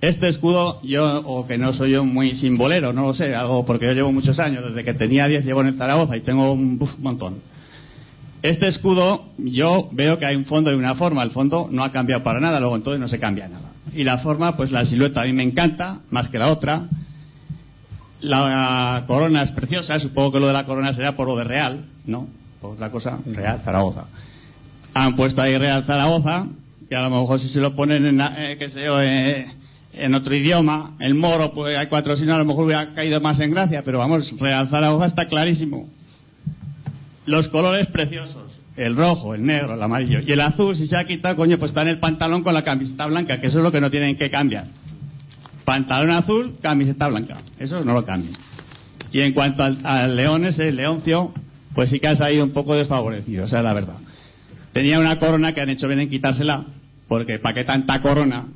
[0.00, 3.86] Este escudo, yo, o que no soy yo muy simbolero, no lo sé, algo porque
[3.86, 7.40] yo llevo muchos años, desde que tenía 10 llevo en Zaragoza y tengo un montón.
[8.42, 11.22] Este escudo, yo veo que hay un fondo y una forma.
[11.22, 13.72] El fondo no ha cambiado para nada, luego entonces no se cambia nada.
[13.94, 16.82] Y la forma, pues la silueta a mí me encanta, más que la otra.
[18.20, 21.86] La corona es preciosa, supongo que lo de la corona será por lo de real,
[22.04, 22.28] ¿no?
[22.70, 24.04] Otra cosa, Real Zaragoza.
[24.94, 26.46] Han puesto ahí Real Zaragoza,
[26.88, 29.46] que a lo mejor si se lo ponen en, eh, eh,
[29.94, 33.40] en otro idioma, el moro, pues hay cuatro signos, a lo mejor hubiera caído más
[33.40, 35.88] en gracia, pero vamos, Real Zaragoza está clarísimo.
[37.26, 40.20] Los colores preciosos, el rojo, el negro, el amarillo.
[40.20, 42.62] Y el azul, si se ha quitado, coño, pues está en el pantalón con la
[42.62, 44.66] camiseta blanca, que eso es lo que no tienen que cambiar.
[45.64, 47.38] Pantalón azul, camiseta blanca.
[47.58, 48.34] Eso no lo cambian.
[49.12, 51.32] Y en cuanto al, al león ese, leoncio,
[51.74, 53.96] pues sí que ha salido un poco desfavorecido, o sea, la verdad.
[54.72, 56.64] Tenía una corona que han hecho bien en quitársela,
[57.08, 58.46] porque ¿para qué tanta corona?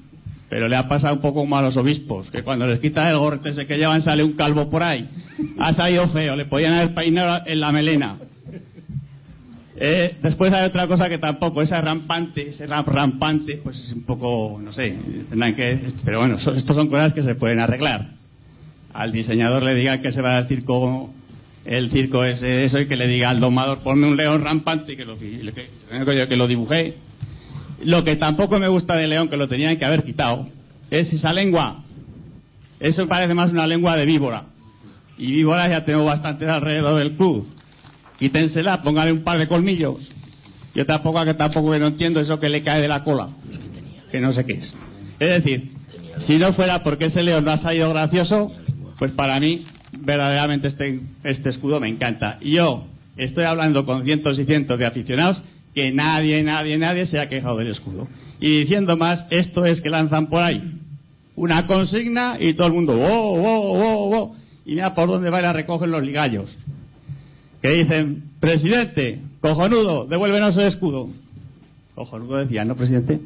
[0.48, 3.18] Pero le ha pasado un poco como a los obispos, que cuando les quitan el
[3.18, 5.06] gorte ese que llevan sale un calvo por ahí.
[5.58, 8.16] Ha salido feo, le podían haber peinado en la melena.
[9.80, 14.58] Eh, después hay otra cosa que tampoco, esa rampante, ese rampante, pues es un poco,
[14.60, 14.96] no sé,
[15.28, 18.08] tendrán que, pero bueno, estos son cosas que se pueden arreglar.
[18.92, 21.14] Al diseñador le diga que se va a decir como
[21.64, 24.96] el circo es eso y que le diga al domador ponme un león rampante y
[24.96, 26.94] que lo, que, lo dibujé.
[27.84, 30.48] Lo que tampoco me gusta de león, que lo tenían que haber quitado,
[30.90, 31.84] es esa lengua.
[32.80, 34.44] Eso parece más una lengua de víbora.
[35.16, 37.46] Y víbora ya tengo bastante alrededor del club.
[38.18, 40.10] Quítensela, póngale un par de colmillos.
[40.74, 43.28] Yo tampoco, que tampoco que no entiendo eso que le cae de la cola.
[44.10, 44.74] Que no sé qué es.
[45.20, 45.70] Es decir,
[46.26, 48.50] si no fuera porque ese león no ha salido gracioso,
[48.98, 49.64] pues para mí
[50.00, 52.38] verdaderamente este, este escudo me encanta.
[52.40, 55.42] Yo estoy hablando con cientos y cientos de aficionados
[55.74, 58.08] que nadie, nadie, nadie se ha quejado del escudo.
[58.40, 60.62] Y diciendo más, esto es que lanzan por ahí
[61.38, 64.36] una consigna y todo el mundo, wow, wow, wow, wow.
[64.64, 66.50] y mira por dónde va y la recogen los ligallos.
[67.62, 71.08] Que dicen, presidente, cojonudo, devuélvenos el escudo.
[71.94, 73.20] Cojonudo decía, ¿no, presidente?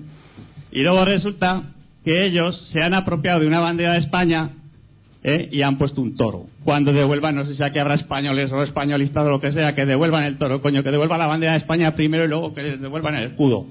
[0.71, 1.63] Y luego resulta
[2.05, 4.51] que ellos se han apropiado de una bandera de España
[5.23, 5.49] ¿eh?
[5.51, 6.47] y han puesto un toro.
[6.65, 9.87] Cuando devuelvan, no sé si aquí habrá españoles o españolistas o lo que sea, que
[9.87, 12.81] devuelvan el toro, coño, que devuelvan la bandera de España primero y luego que les
[12.81, 13.67] devuelvan el escudo.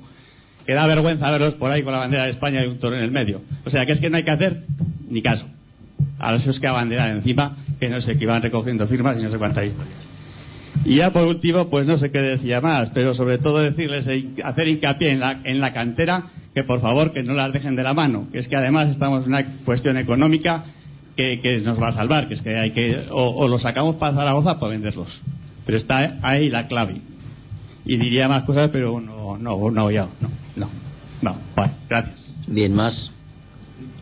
[0.65, 3.03] Que da vergüenza verlos por ahí con la bandera de España y un toro en
[3.03, 3.41] el medio.
[3.65, 4.63] O sea, que es que no hay que hacer
[5.09, 5.45] ni caso.
[6.19, 9.37] A los que bandera encima, que no sé, que iban recogiendo firmas y no sé
[9.37, 10.07] cuántas historias.
[10.85, 14.07] Y ya por último, pues no sé qué decía más, pero sobre todo decirles,
[14.43, 17.83] hacer hincapié en la, en la cantera, que por favor que no las dejen de
[17.83, 20.63] la mano, que es que además estamos en una cuestión económica
[21.15, 24.59] que, nos va a salvar, que es que hay que o, los sacamos para Zaragoza
[24.59, 25.09] para venderlos.
[25.65, 26.95] Pero está ahí la clave.
[27.85, 30.69] Y diría más cosas, pero no, no, no, ya, no, no.
[31.21, 32.33] No, vale, gracias.
[32.47, 33.11] Bien, más.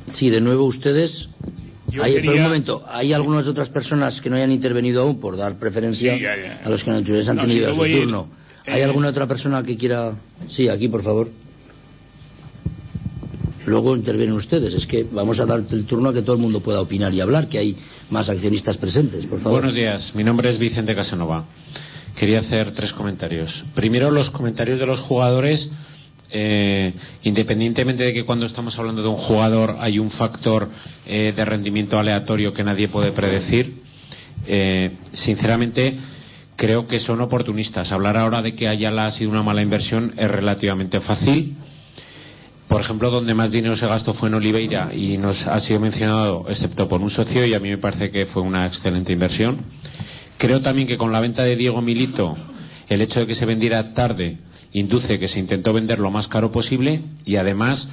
[0.07, 1.29] Sí, de nuevo ustedes.
[2.01, 6.13] hay, un momento, ¿hay algunas otras personas que no hayan intervenido aún por dar preferencia
[6.63, 8.27] a los que no han tenido su turno?
[8.65, 10.13] ¿Hay eh, alguna otra persona que quiera.?
[10.47, 11.29] Sí, aquí, por favor
[13.65, 14.73] luego intervienen ustedes.
[14.73, 17.21] Es que vamos a dar el turno a que todo el mundo pueda opinar y
[17.21, 17.75] hablar, que hay
[18.09, 19.25] más accionistas presentes.
[19.25, 19.61] Por favor.
[19.61, 20.13] Buenos días.
[20.15, 21.45] Mi nombre es Vicente Casanova.
[22.15, 23.63] Quería hacer tres comentarios.
[23.75, 25.69] Primero, los comentarios de los jugadores.
[26.31, 26.93] Eh,
[27.23, 30.69] independientemente de que cuando estamos hablando de un jugador hay un factor
[31.07, 33.73] eh, de rendimiento aleatorio que nadie puede predecir,
[34.45, 35.97] eh, sinceramente
[36.55, 37.91] creo que son oportunistas.
[37.91, 41.55] Hablar ahora de que Ayala ha sido una mala inversión es relativamente fácil
[42.69, 46.45] por ejemplo, donde más dinero se gastó fue en Oliveira y nos ha sido mencionado,
[46.47, 49.57] excepto por un socio, y a mí me parece que fue una excelente inversión.
[50.37, 52.37] Creo también que con la venta de Diego Milito,
[52.87, 54.37] el hecho de que se vendiera tarde
[54.71, 57.89] induce que se intentó vender lo más caro posible y además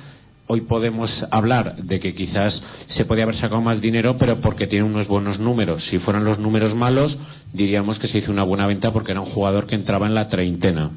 [0.46, 4.84] hoy podemos hablar de que quizás se podía haber sacado más dinero, pero porque tiene
[4.84, 5.86] unos buenos números.
[5.86, 7.18] Si fueran los números malos,
[7.54, 10.28] diríamos que se hizo una buena venta porque era un jugador que entraba en la
[10.28, 10.90] treintena.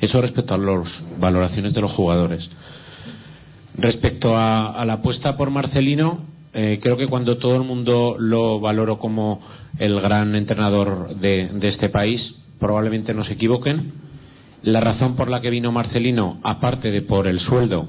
[0.00, 2.48] Eso respecto a las valoraciones de los jugadores.
[3.76, 6.20] Respecto a, la apuesta por Marcelino,
[6.52, 9.40] eh, creo que cuando todo el mundo lo valoró como
[9.78, 13.92] el gran entrenador de, este país, probablemente no se equivoquen.
[14.62, 17.88] La razón por la que vino Marcelino, aparte de por el sueldo,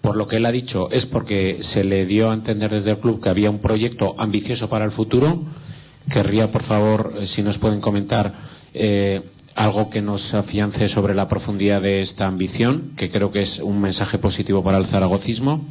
[0.00, 2.98] por lo que él ha dicho, es porque se le dio a entender desde el
[2.98, 5.44] club que había un proyecto ambicioso para el futuro.
[6.10, 8.32] Querría, por favor, eh, si nos pueden comentar
[8.74, 9.22] eh,
[9.54, 13.80] algo que nos afiance sobre la profundidad de esta ambición, que creo que es un
[13.80, 15.66] mensaje positivo para el zaragocismo.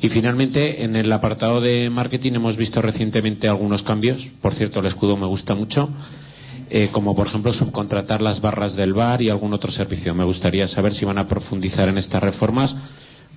[0.00, 4.26] Y finalmente, en el apartado de marketing hemos visto recientemente algunos cambios.
[4.42, 5.88] Por cierto, el escudo me gusta mucho.
[6.68, 10.12] Eh, como por ejemplo subcontratar las barras del bar y algún otro servicio.
[10.14, 12.74] Me gustaría saber si van a profundizar en estas reformas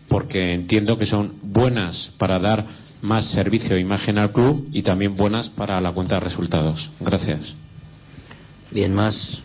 [0.07, 2.65] porque entiendo que son buenas para dar
[3.01, 6.89] más servicio e imagen al club y también buenas para la cuenta de resultados.
[6.99, 7.55] Gracias.
[8.71, 9.41] Bien, más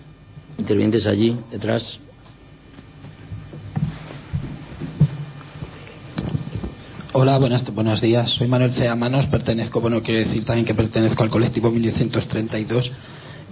[0.59, 1.99] intervinientes allí, detrás.
[7.15, 8.29] Hola, buenas, buenos días.
[8.31, 12.93] Soy Manuel Cea Manos, pertenezco, bueno, quiero decir también que pertenezco al colectivo 1932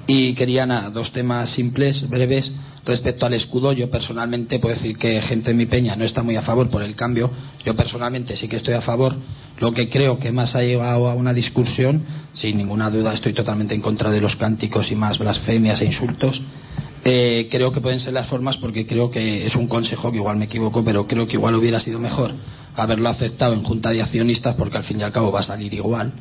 [0.07, 2.53] y quería nada, dos temas simples, breves.
[2.85, 6.37] Respecto al escudo, yo personalmente puedo decir que gente en mi peña no está muy
[6.37, 7.31] a favor por el cambio.
[7.65, 9.15] Yo personalmente sí que estoy a favor.
[9.63, 13.77] Lo que creo que más ha llevado a una discusión, sin ninguna duda estoy totalmente
[13.77, 16.43] en contra de los cánticos y más blasfemias e insultos.
[17.05, 20.37] Eh, creo que pueden ser las formas porque creo que es un consejo que igual
[20.37, 22.33] me equivoco, pero creo que igual hubiera sido mejor
[22.75, 25.73] haberlo aceptado en junta de accionistas porque al fin y al cabo va a salir
[25.73, 26.13] igual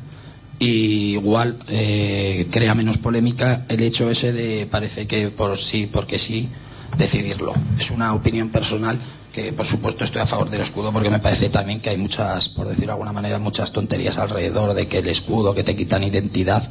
[0.60, 6.20] y igual eh, crea menos polémica el hecho ese de parece que por sí, porque
[6.20, 6.48] sí,
[6.96, 7.54] decidirlo.
[7.78, 8.98] Es una opinión personal
[9.32, 12.48] que por supuesto estoy a favor del escudo porque me parece también que hay muchas,
[12.50, 16.04] por decirlo de alguna manera, muchas tonterías alrededor de que el escudo, que te quitan
[16.04, 16.68] identidad,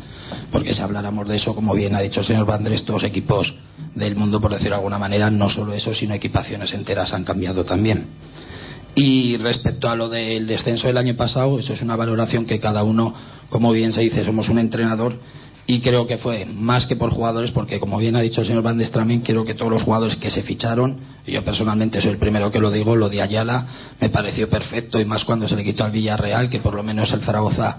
[0.52, 3.54] porque si habláramos de eso, como bien ha dicho el señor Vandres, todos equipos
[3.96, 7.66] del mundo, por decirlo de alguna manera, no solo eso, sino equipaciones enteras han cambiado
[7.66, 8.06] también.
[8.94, 12.84] Y respecto a lo del descenso del año pasado, eso es una valoración que cada
[12.84, 13.14] uno,
[13.50, 15.18] como bien se dice, somos un entrenador
[15.74, 18.62] y creo que fue más que por jugadores, porque como bien ha dicho el señor
[18.62, 22.52] Van también creo que todos los jugadores que se ficharon, yo personalmente soy el primero
[22.52, 23.68] que lo digo, lo de Ayala
[24.02, 27.14] me pareció perfecto y más cuando se le quitó al Villarreal, que por lo menos
[27.14, 27.78] el Zaragoza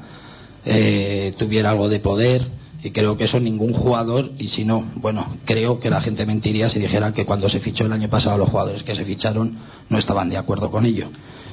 [0.64, 2.46] eh, tuviera algo de poder
[2.82, 6.70] y creo que eso ningún jugador y si no bueno creo que la gente mentiría
[6.70, 9.58] si dijera que cuando se fichó el año pasado los jugadores que se ficharon
[9.90, 11.10] no estaban de acuerdo con ello.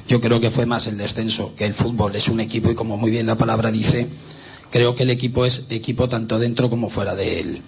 [0.08, 2.96] Yo creo que fue más el descenso que el fútbol es un equipo y como
[2.96, 4.08] muy bien la palabra dice
[4.70, 7.60] creo que el equipo es equipo tanto dentro como fuera del,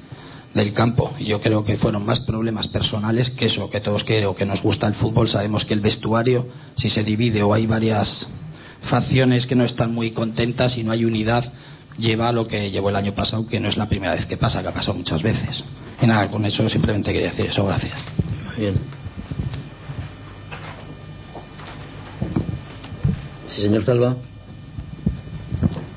[0.54, 4.46] del campo yo creo que fueron más problemas personales que eso que todos creo que
[4.46, 6.46] nos gusta el fútbol sabemos que el vestuario
[6.76, 8.28] si se divide o hay varias
[8.88, 11.52] facciones que no están muy contentas y no hay unidad
[11.98, 14.36] lleva a lo que llevó el año pasado, que no es la primera vez que
[14.36, 15.62] pasa, que ha pasado muchas veces.
[16.00, 17.64] Y nada, con eso simplemente quería decir eso.
[17.64, 17.98] Gracias.
[18.56, 18.74] Bien.
[23.46, 24.16] Sí, señor Salva.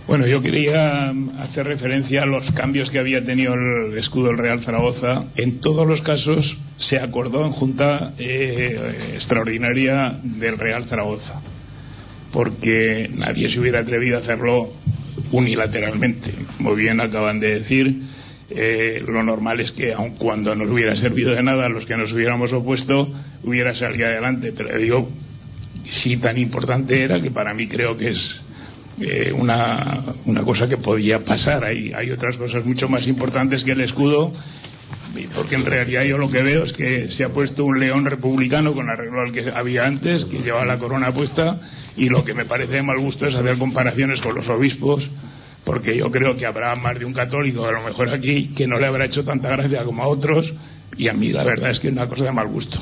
[0.07, 4.63] Bueno, yo quería hacer referencia a los cambios que había tenido el escudo del Real
[4.63, 5.25] Zaragoza.
[5.35, 11.41] En todos los casos se acordó en Junta eh, Extraordinaria del Real Zaragoza,
[12.31, 14.73] porque nadie se hubiera atrevido a hacerlo
[15.31, 16.31] unilateralmente.
[16.57, 18.03] Como bien acaban de decir,
[18.51, 22.13] eh, lo normal es que, aun cuando nos hubiera servido de nada, los que nos
[22.13, 23.07] hubiéramos opuesto,
[23.43, 24.53] hubiera salido adelante.
[24.55, 25.09] Pero digo,
[25.89, 28.44] sí tan importante era que para mí creo que es
[28.99, 31.65] eh, una, una cosa que podía pasar.
[31.65, 34.31] Hay, hay otras cosas mucho más importantes que el escudo,
[35.33, 38.73] porque en realidad yo lo que veo es que se ha puesto un león republicano
[38.73, 41.59] con arreglo al que había antes, que lleva la corona puesta,
[41.95, 45.09] y lo que me parece de mal gusto es hacer comparaciones con los obispos,
[45.63, 48.77] porque yo creo que habrá más de un católico, a lo mejor aquí, que no
[48.77, 50.53] le habrá hecho tanta gracia como a otros,
[50.97, 52.79] y a mí la verdad es que es una cosa de mal gusto.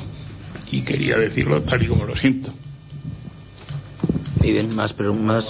[0.70, 2.52] Y quería decirlo tal y como lo siento.
[4.40, 5.46] Muy bien, más, pero más.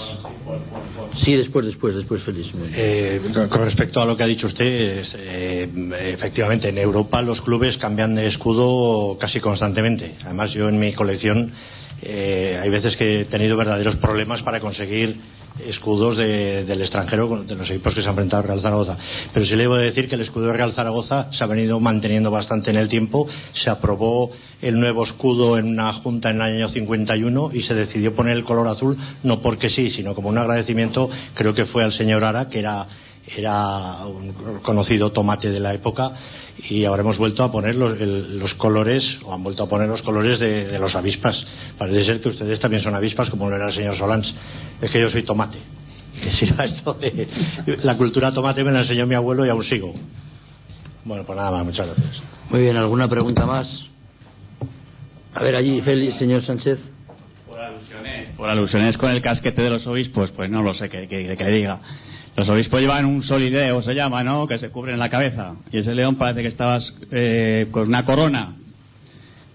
[1.15, 2.51] Sí, después, después, después, feliz.
[2.73, 5.69] Eh, con respecto a lo que ha dicho usted, eh,
[6.13, 10.15] efectivamente, en Europa los clubes cambian de escudo casi constantemente.
[10.23, 11.53] Además, yo en mi colección
[12.01, 15.15] eh, hay veces que he tenido verdaderos problemas para conseguir
[15.67, 18.97] escudos de- del extranjero de los equipos que se han enfrentado al Real Zaragoza.
[19.33, 22.31] Pero sí le debo decir que el escudo de Real Zaragoza se ha venido manteniendo
[22.31, 23.27] bastante en el tiempo.
[23.53, 24.31] Se aprobó
[24.61, 28.43] el nuevo escudo en una junta en el año 51 y se decidió poner el
[28.43, 32.47] color azul no porque sí, sino como un agradecimiento, creo que fue al señor Ara,
[32.49, 32.87] que era
[33.27, 36.11] era un conocido tomate de la época
[36.69, 39.87] y ahora hemos vuelto a poner los, el- los colores o han vuelto a poner
[39.87, 41.45] los colores de, de los avispas
[41.77, 44.33] parece ser que ustedes también son avispas como lo era el señor Solans
[44.81, 45.57] es que yo soy tomate
[46.23, 47.27] que sirva esto de
[47.83, 49.93] la cultura tomate me la enseñó mi abuelo y aún sigo
[51.03, 53.85] bueno pues nada más muchas gracias Muy bien, ¿alguna pregunta más?
[55.33, 56.79] A ver, allí, Félix, señor Sánchez.
[58.37, 61.47] Por alusiones con el casquete de los obispos, pues no lo sé que, que, que
[61.47, 61.79] diga.
[62.35, 64.45] Los obispos llevan un solideo, se llama, ¿no?
[64.45, 65.53] Que se cubre en la cabeza.
[65.71, 66.77] Y ese león parece que estaba
[67.11, 68.55] eh, con una corona.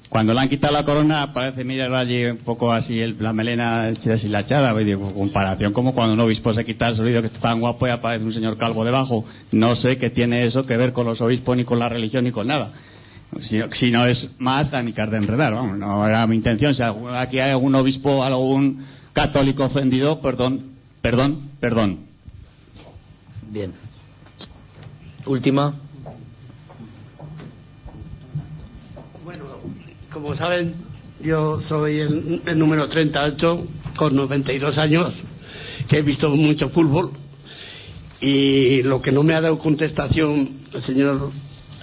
[0.09, 3.85] Cuando le han quitado la corona, parece mirar allí un poco así el- la melena
[3.93, 4.73] deshilachada.
[4.73, 7.91] Pues comparación como cuando un obispo se quita el solido que está tan guapo y
[7.91, 9.25] aparece un señor calvo debajo.
[9.53, 12.33] No sé qué tiene eso que ver con los obispos, ni con la religión, ni
[12.33, 12.71] con nada.
[13.41, 16.75] Si, si no es más, a ni de enredar, no era mi intención.
[16.75, 20.73] Si aquí hay algún obispo, algún católico ofendido, perdón,
[21.03, 22.10] perdón, perdón.
[23.51, 23.73] Bien.
[25.27, 25.75] Última.
[30.13, 30.75] Como saben,
[31.21, 35.15] yo soy el, el número 38, con 92 años,
[35.89, 37.11] que he visto mucho fútbol.
[38.21, 41.33] Y lo que no me ha dado contestación el señor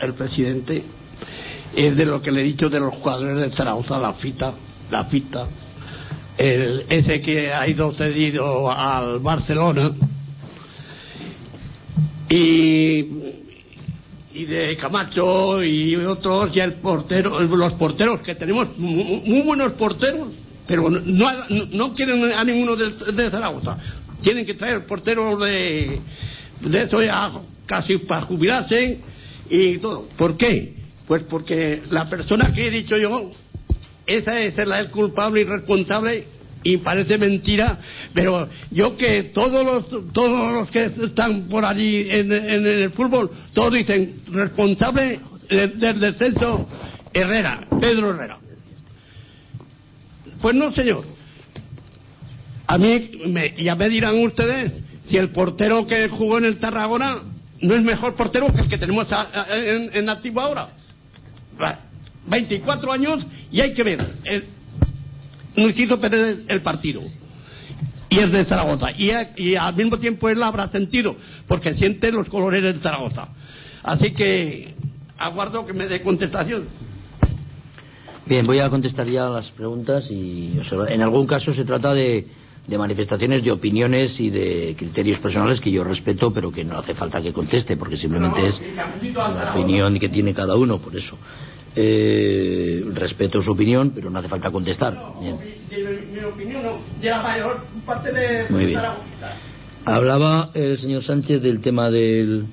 [0.02, 0.84] el presidente
[1.76, 4.54] es de lo que le he dicho de los jugadores de Zaragoza, la fita,
[4.90, 5.48] la fita.
[6.38, 9.92] El, ese que ha ido cedido al Barcelona.
[12.30, 13.06] Y
[14.34, 19.72] y de Camacho y otros y el portero los porteros que tenemos mu- muy, buenos
[19.74, 20.28] porteros
[20.68, 21.32] pero no,
[21.72, 23.80] no, quieren a ninguno de, de Zaragoza
[24.22, 26.00] tienen que traer porteros de
[26.62, 27.32] de eso ya
[27.66, 29.00] casi para jubilarse
[29.50, 30.76] y todo ¿por qué?
[31.08, 33.32] pues porque la persona que he dicho yo
[34.06, 36.28] esa es la el culpable y responsable
[36.64, 37.80] y parece mentira,
[38.14, 43.74] pero yo que todos los todos los que están por allí en, el fútbol, todos
[43.74, 46.68] dicen responsable de- del descenso
[47.14, 48.38] Herrera, Pedro Herrera.
[50.42, 51.04] Pues no, señor.
[52.68, 54.74] A mí me- ya me dirán ustedes
[55.06, 57.18] si el portero que jugó en el Tarragona
[57.62, 59.08] no es mejor portero que el que tenemos
[59.50, 60.68] en, en activo ahora.
[61.62, 61.80] Va,
[62.28, 64.06] 24 años y hay que ver.
[64.26, 64.44] El,
[65.58, 67.02] Luisito Pérez el partido.
[68.10, 68.92] Y es de Zaragoza.
[68.92, 71.16] Y, y al mismo tiempo él habrá sentido,
[71.48, 73.28] porque siente los colores de Zaragoza.
[73.84, 74.74] Así que
[75.18, 76.64] aguardo que me dé contestación.
[78.26, 82.28] Bien, voy a contestar ya las preguntas y observar- en algún caso se trata de,
[82.68, 86.94] de manifestaciones de opiniones y de criterios personales que yo respeto, pero que no hace
[86.94, 91.18] falta que conteste, porque simplemente es la opinión que tiene cada uno, por eso.
[91.80, 94.98] Eh, respeto su opinión, pero no hace falta contestar.
[95.22, 95.38] Bien.
[96.12, 98.80] Mi, opinión no, de la mayor parte de Muy bien.
[99.86, 102.48] Hablaba el señor Sánchez del tema del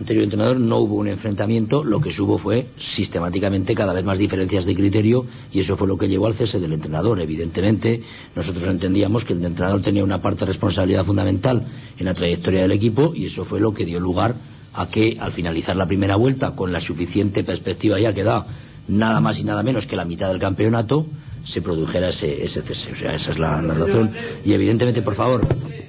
[0.00, 4.64] anterior entrenador no hubo un enfrentamiento, lo que hubo fue sistemáticamente cada vez más diferencias
[4.64, 7.20] de criterio y eso fue lo que llevó al cese del entrenador.
[7.20, 8.02] Evidentemente,
[8.34, 11.64] nosotros entendíamos que el entrenador tenía una parte de responsabilidad fundamental
[11.96, 14.34] en la trayectoria del equipo y eso fue lo que dio lugar
[14.76, 18.46] a que al finalizar la primera vuelta, con la suficiente perspectiva ya que da
[18.88, 21.06] nada más y nada menos que la mitad del campeonato,
[21.44, 22.92] se produjera ese, ese cese.
[22.92, 24.10] O sea, esa es la, la razón.
[24.44, 25.46] Y evidentemente, por favor,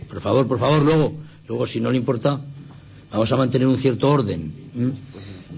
[0.07, 1.13] por favor, por favor, luego,
[1.47, 2.39] luego si no le importa,
[3.11, 4.53] vamos a mantener un cierto orden.
[4.75, 4.91] ¿m?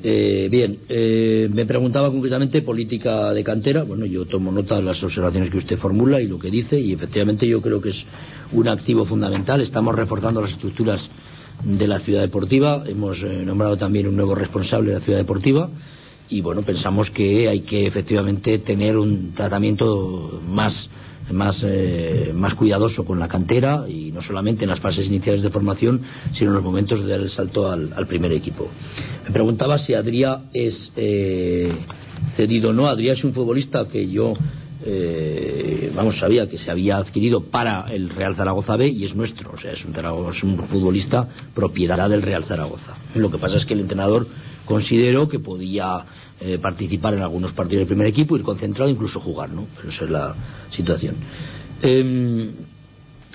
[0.01, 3.83] Eh, bien, eh, me preguntaba concretamente política de cantera.
[3.83, 6.93] Bueno, yo tomo nota de las observaciones que usted formula y lo que dice, y
[6.93, 8.05] efectivamente yo creo que es
[8.53, 9.59] un activo fundamental.
[9.59, 11.09] Estamos reforzando las estructuras
[11.63, 12.83] de la ciudad deportiva.
[12.87, 15.69] Hemos eh, nombrado también un nuevo responsable de la ciudad deportiva
[16.29, 20.89] y bueno, pensamos que hay que efectivamente tener un tratamiento más
[21.31, 25.49] más, eh, más cuidadoso con la cantera y no solamente en las fases iniciales de
[25.49, 26.01] formación,
[26.33, 28.67] sino en los momentos de dar el salto al, al primer equipo.
[29.25, 31.71] Me preguntaba si Adrià es eh,
[32.35, 32.87] cedido o no.
[32.87, 34.33] Adrià es un futbolista que yo
[34.85, 39.51] eh, vamos, sabía que se había adquirido para el Real Zaragoza B y es nuestro,
[39.51, 42.95] o sea, es un, es un futbolista propiedad del Real Zaragoza.
[43.15, 44.25] Lo que pasa es que el entrenador
[44.65, 46.05] consideró que podía
[46.39, 49.67] eh, participar en algunos partidos del primer equipo, ir concentrado, incluso jugar, ¿no?
[49.85, 50.35] Esa es la
[50.69, 51.15] situación.
[51.81, 52.49] Eh,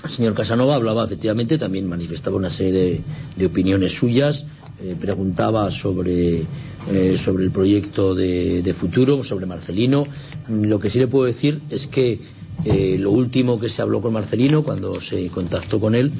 [0.03, 3.01] el señor Casanova hablaba efectivamente, también manifestaba una serie
[3.35, 4.45] de opiniones suyas,
[4.77, 6.41] eh, preguntaba sobre,
[6.91, 10.05] eh, sobre el proyecto de, de, futuro, sobre Marcelino.
[10.49, 12.19] Lo que sí le puedo decir es que
[12.65, 16.11] eh, lo último que se habló con Marcelino, cuando se contactó con él,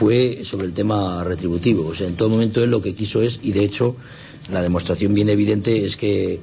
[0.00, 1.86] fue sobre el tema retributivo.
[1.86, 3.94] O sea, en todo momento él lo que quiso es, y de hecho
[4.50, 6.40] la demostración bien evidente es que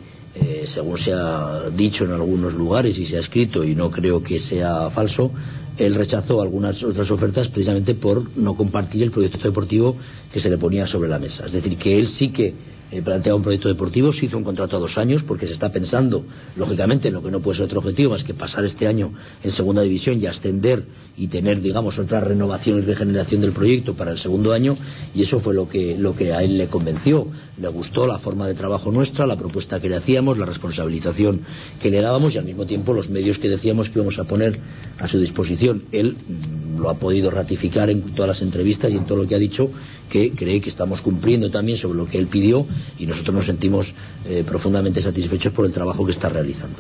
[0.68, 4.40] según se ha dicho en algunos lugares y se ha escrito y no creo que
[4.40, 5.32] sea falso
[5.80, 9.96] él rechazó algunas otras ofertas precisamente por no compartir el proyecto deportivo
[10.32, 11.46] que se le ponía sobre la mesa.
[11.46, 12.54] Es decir que él sí que
[12.92, 15.72] eh, planteaba un proyecto deportivo, se hizo un contrato a dos años porque se está
[15.72, 16.26] pensando,
[16.56, 19.14] lógicamente, en lo que no puede ser otro objetivo más que pasar este año
[19.44, 20.84] en segunda división y ascender
[21.16, 24.76] y tener, digamos, otra renovación y regeneración del proyecto para el segundo año
[25.14, 27.28] y eso fue lo que, lo que a él le convenció.
[27.60, 31.42] Le gustó la forma de trabajo nuestra, la propuesta que le hacíamos, la responsabilización
[31.82, 34.58] que le dábamos y al mismo tiempo los medios que decíamos que íbamos a poner
[34.98, 35.84] a su disposición.
[35.92, 39.36] Él mm, lo ha podido ratificar en todas las entrevistas y en todo lo que
[39.36, 39.70] ha dicho
[40.10, 42.66] que cree que estamos cumpliendo también sobre lo que él pidió
[42.98, 43.94] y nosotros nos sentimos
[44.26, 46.80] eh, profundamente satisfechos por el trabajo que está realizando.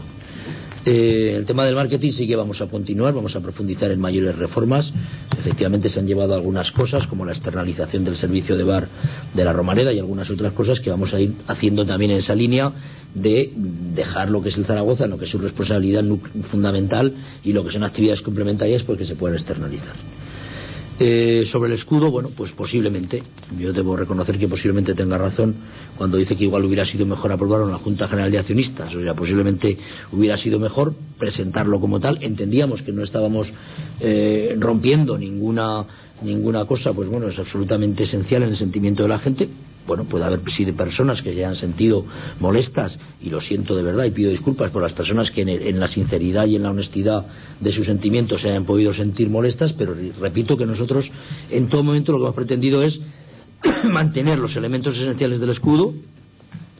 [0.86, 4.38] Eh, el tema del marketing sí que vamos a continuar, vamos a profundizar en mayores
[4.38, 4.93] reformas.
[5.38, 8.88] Efectivamente se han llevado algunas cosas como la externalización del servicio de bar
[9.34, 12.34] de la Romareda y algunas otras cosas que vamos a ir haciendo también en esa
[12.34, 12.71] línea
[13.13, 13.51] de
[13.93, 16.03] dejar lo que es el Zaragoza, lo que es su responsabilidad
[16.49, 17.13] fundamental
[17.43, 19.95] y lo que son actividades complementarias pues que se pueden externalizar.
[21.01, 23.23] Eh, sobre el escudo, bueno, pues posiblemente,
[23.57, 25.55] yo debo reconocer que posiblemente tenga razón
[25.97, 29.01] cuando dice que igual hubiera sido mejor aprobarlo en la Junta General de Accionistas, o
[29.01, 29.77] sea, posiblemente
[30.11, 32.21] hubiera sido mejor presentarlo como tal.
[32.21, 33.53] Entendíamos que no estábamos
[34.01, 35.85] eh, rompiendo ninguna
[36.21, 39.47] ninguna cosa, pues bueno, es absolutamente esencial en el sentimiento de la gente.
[39.89, 42.05] Bueno, puede haber sido personas que se hayan sentido
[42.39, 45.79] molestas y lo siento de verdad y pido disculpas por las personas que en, en
[45.79, 47.25] la sinceridad y en la honestidad
[47.59, 51.11] de sus sentimientos se hayan podido sentir molestas, pero repito que nosotros
[51.49, 53.01] en todo momento lo que hemos pretendido es
[53.85, 55.95] mantener los elementos esenciales del escudo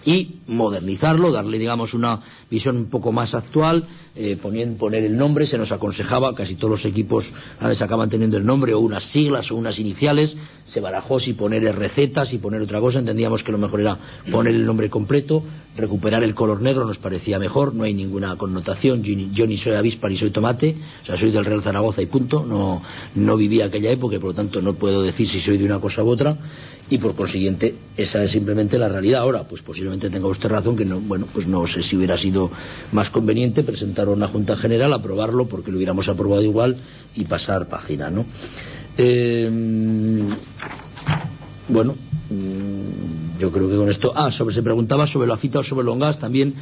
[0.10, 3.84] y modernizarlo, darle, digamos, una visión un poco más actual,
[4.16, 8.10] eh, poner, poner el nombre, se nos aconsejaba, casi todos los equipos a veces acaban
[8.10, 12.39] teniendo el nombre o unas siglas o unas iniciales, se barajó si poner recetas y
[12.39, 13.97] poner otra cosa, entendíamos que lo mejor era
[14.32, 15.43] poner el nombre completo,
[15.78, 19.57] recuperar el color negro nos parecía mejor, no hay ninguna connotación, yo ni, yo ni
[19.57, 22.82] soy avispa ni soy tomate, o sea, soy del Real Zaragoza y punto, no,
[23.14, 25.80] no viví aquella época y por lo tanto no puedo decir si soy de una
[25.80, 26.36] cosa u otra
[26.90, 30.86] y por consiguiente esa es simplemente la realidad ahora, pues posiblemente tenga usted razón que
[30.86, 32.50] no, bueno, pues no sé si hubiera sido
[32.92, 36.78] más conveniente presentar una Junta General, aprobarlo porque lo hubiéramos aprobado igual
[37.16, 38.26] y pasar página, ¿no?
[38.98, 39.50] Eh,
[41.68, 41.96] bueno,
[43.40, 44.12] yo creo que con esto.
[44.16, 46.54] Ah, sobre se preguntaba sobre la fita o sobre Longas también.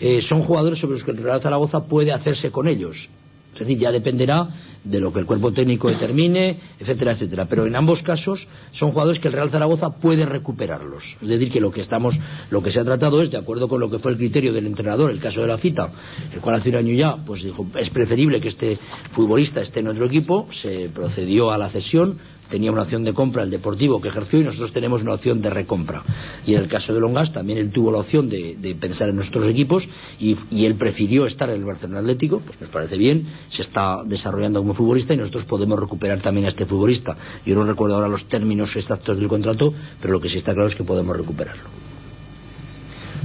[0.00, 3.08] Eh, son jugadores sobre los que el Real Zaragoza puede hacerse con ellos.
[3.52, 4.48] Es decir, ya dependerá
[4.84, 7.46] de lo que el cuerpo técnico determine, etcétera, etcétera.
[7.46, 11.16] Pero en ambos casos son jugadores que el Real Zaragoza puede recuperarlos.
[11.22, 12.18] Es decir, que lo que estamos,
[12.50, 14.66] lo que se ha tratado es, de acuerdo con lo que fue el criterio del
[14.66, 15.90] entrenador, el caso de la cita,
[16.32, 18.78] el cual hace un año ya, pues dijo, es preferible que este
[19.12, 22.18] futbolista esté en otro equipo, se procedió a la cesión,
[22.54, 25.50] tenía una opción de compra el Deportivo que ejerció y nosotros tenemos una opción de
[25.50, 26.04] recompra.
[26.46, 29.16] Y en el caso de Longas también él tuvo la opción de, de pensar en
[29.16, 29.88] nuestros equipos
[30.20, 34.04] y, y, él prefirió estar en el Barcelona Atlético, pues nos parece bien, se está
[34.06, 37.16] desarrollando como futbolista y nosotros podemos recuperar también a este futbolista.
[37.44, 40.68] Yo no recuerdo ahora los términos exactos del contrato, pero lo que sí está claro
[40.68, 41.64] es que podemos recuperarlo.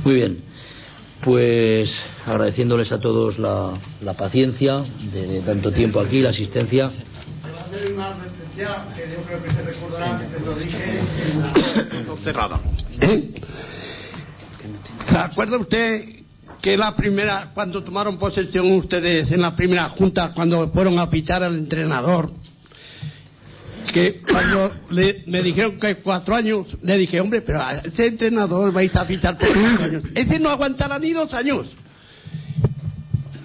[0.06, 0.40] Muy bien.
[1.24, 1.92] Pues
[2.26, 4.80] agradeciéndoles a todos la, la paciencia
[5.14, 6.90] de, de, tanto tiempo aquí, la asistencia.
[8.60, 12.60] Referencia que yo creo que se recordará que lo dije en la cerrada.
[13.02, 13.34] ¿Eh?
[15.10, 16.20] ¿Se acuerda usted
[16.62, 21.42] que la primera, cuando tomaron posesión ustedes en la primera junta, cuando fueron a pitar
[21.44, 22.32] al entrenador,
[23.94, 28.72] que cuando le, me dijeron que cuatro años, le dije, hombre, pero a ese entrenador
[28.72, 30.04] vais a fichar por cuatro años.
[30.14, 31.68] Ese no aguantará ni dos años.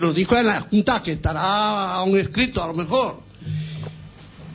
[0.00, 3.23] Lo dijo en la junta, que estará un escrito a lo mejor.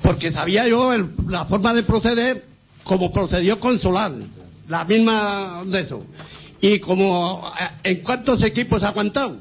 [0.01, 2.45] Porque sabía yo el, la forma de proceder
[2.83, 4.27] como procedió con Solán.
[4.67, 6.05] La misma de eso.
[6.61, 7.51] Y como,
[7.83, 9.37] ¿en cuántos equipos ha aguantado?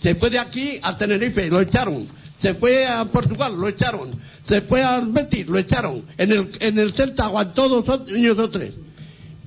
[0.00, 2.08] Se fue de aquí a Tenerife, lo echaron
[2.42, 4.10] se fue a Portugal, lo echaron,
[4.48, 8.50] se fue al Betis, lo echaron, en el, en el Celta aguantó dos años o
[8.50, 8.74] tres.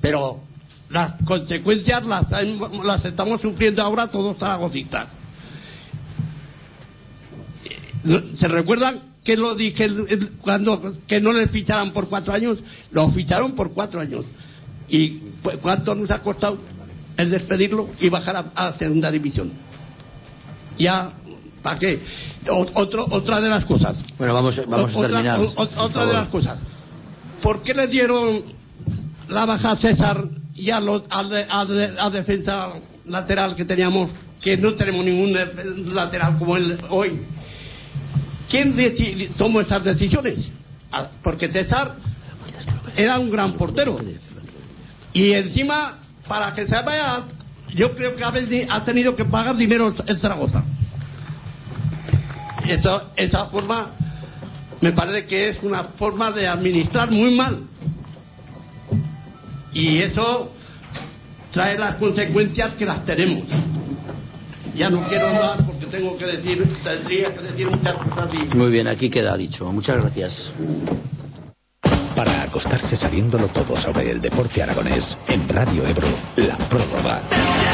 [0.00, 0.40] Pero
[0.88, 5.08] las consecuencias las, las estamos sufriendo ahora todos zaragocistas.
[8.36, 9.90] ¿Se recuerdan que lo dije
[10.40, 12.58] cuando que no les ficharan por cuatro años?
[12.92, 14.24] Lo ficharon por cuatro años.
[14.88, 15.18] ¿Y
[15.60, 16.58] cuánto nos ha costado
[17.16, 19.50] el despedirlo y bajar a, a segunda división?
[20.78, 21.10] Ya
[21.60, 21.98] ¿Para qué?
[22.74, 24.00] Otro, otra de las cosas.
[24.16, 25.40] Bueno, vamos, vamos a terminar.
[25.56, 26.60] Otra, otra de las cosas.
[27.42, 28.40] ¿Por qué le dieron
[29.28, 30.22] la baja a César
[30.54, 32.68] y a, lo, a, a, a, defensa
[33.06, 34.10] lateral que teníamos,
[34.40, 35.36] que no tenemos ningún
[35.92, 37.18] lateral como él hoy?
[38.48, 38.76] ¿Quién
[39.36, 40.50] tomó estas decisiones?
[41.22, 41.96] Porque César
[42.96, 43.98] era un gran portero.
[45.12, 47.24] Y encima, para que se vaya,
[47.74, 48.24] yo creo que
[48.68, 50.62] ha tenido que pagar dinero en Zaragoza
[52.68, 53.90] esa, esa forma
[54.80, 57.62] me parece que es una forma de administrar muy mal.
[59.72, 60.52] Y eso
[61.52, 63.44] trae las consecuencias que las tenemos.
[64.74, 68.28] Ya no quiero hablar tengo que decir, tendría que decir muchas cosas.
[68.34, 68.56] Y...
[68.56, 69.70] Muy bien, aquí queda dicho.
[69.72, 70.52] Muchas gracias.
[72.14, 77.66] Para acostarse sabiéndolo todo sobre el deporte aragonés, en Radio Ebro, la prórroga.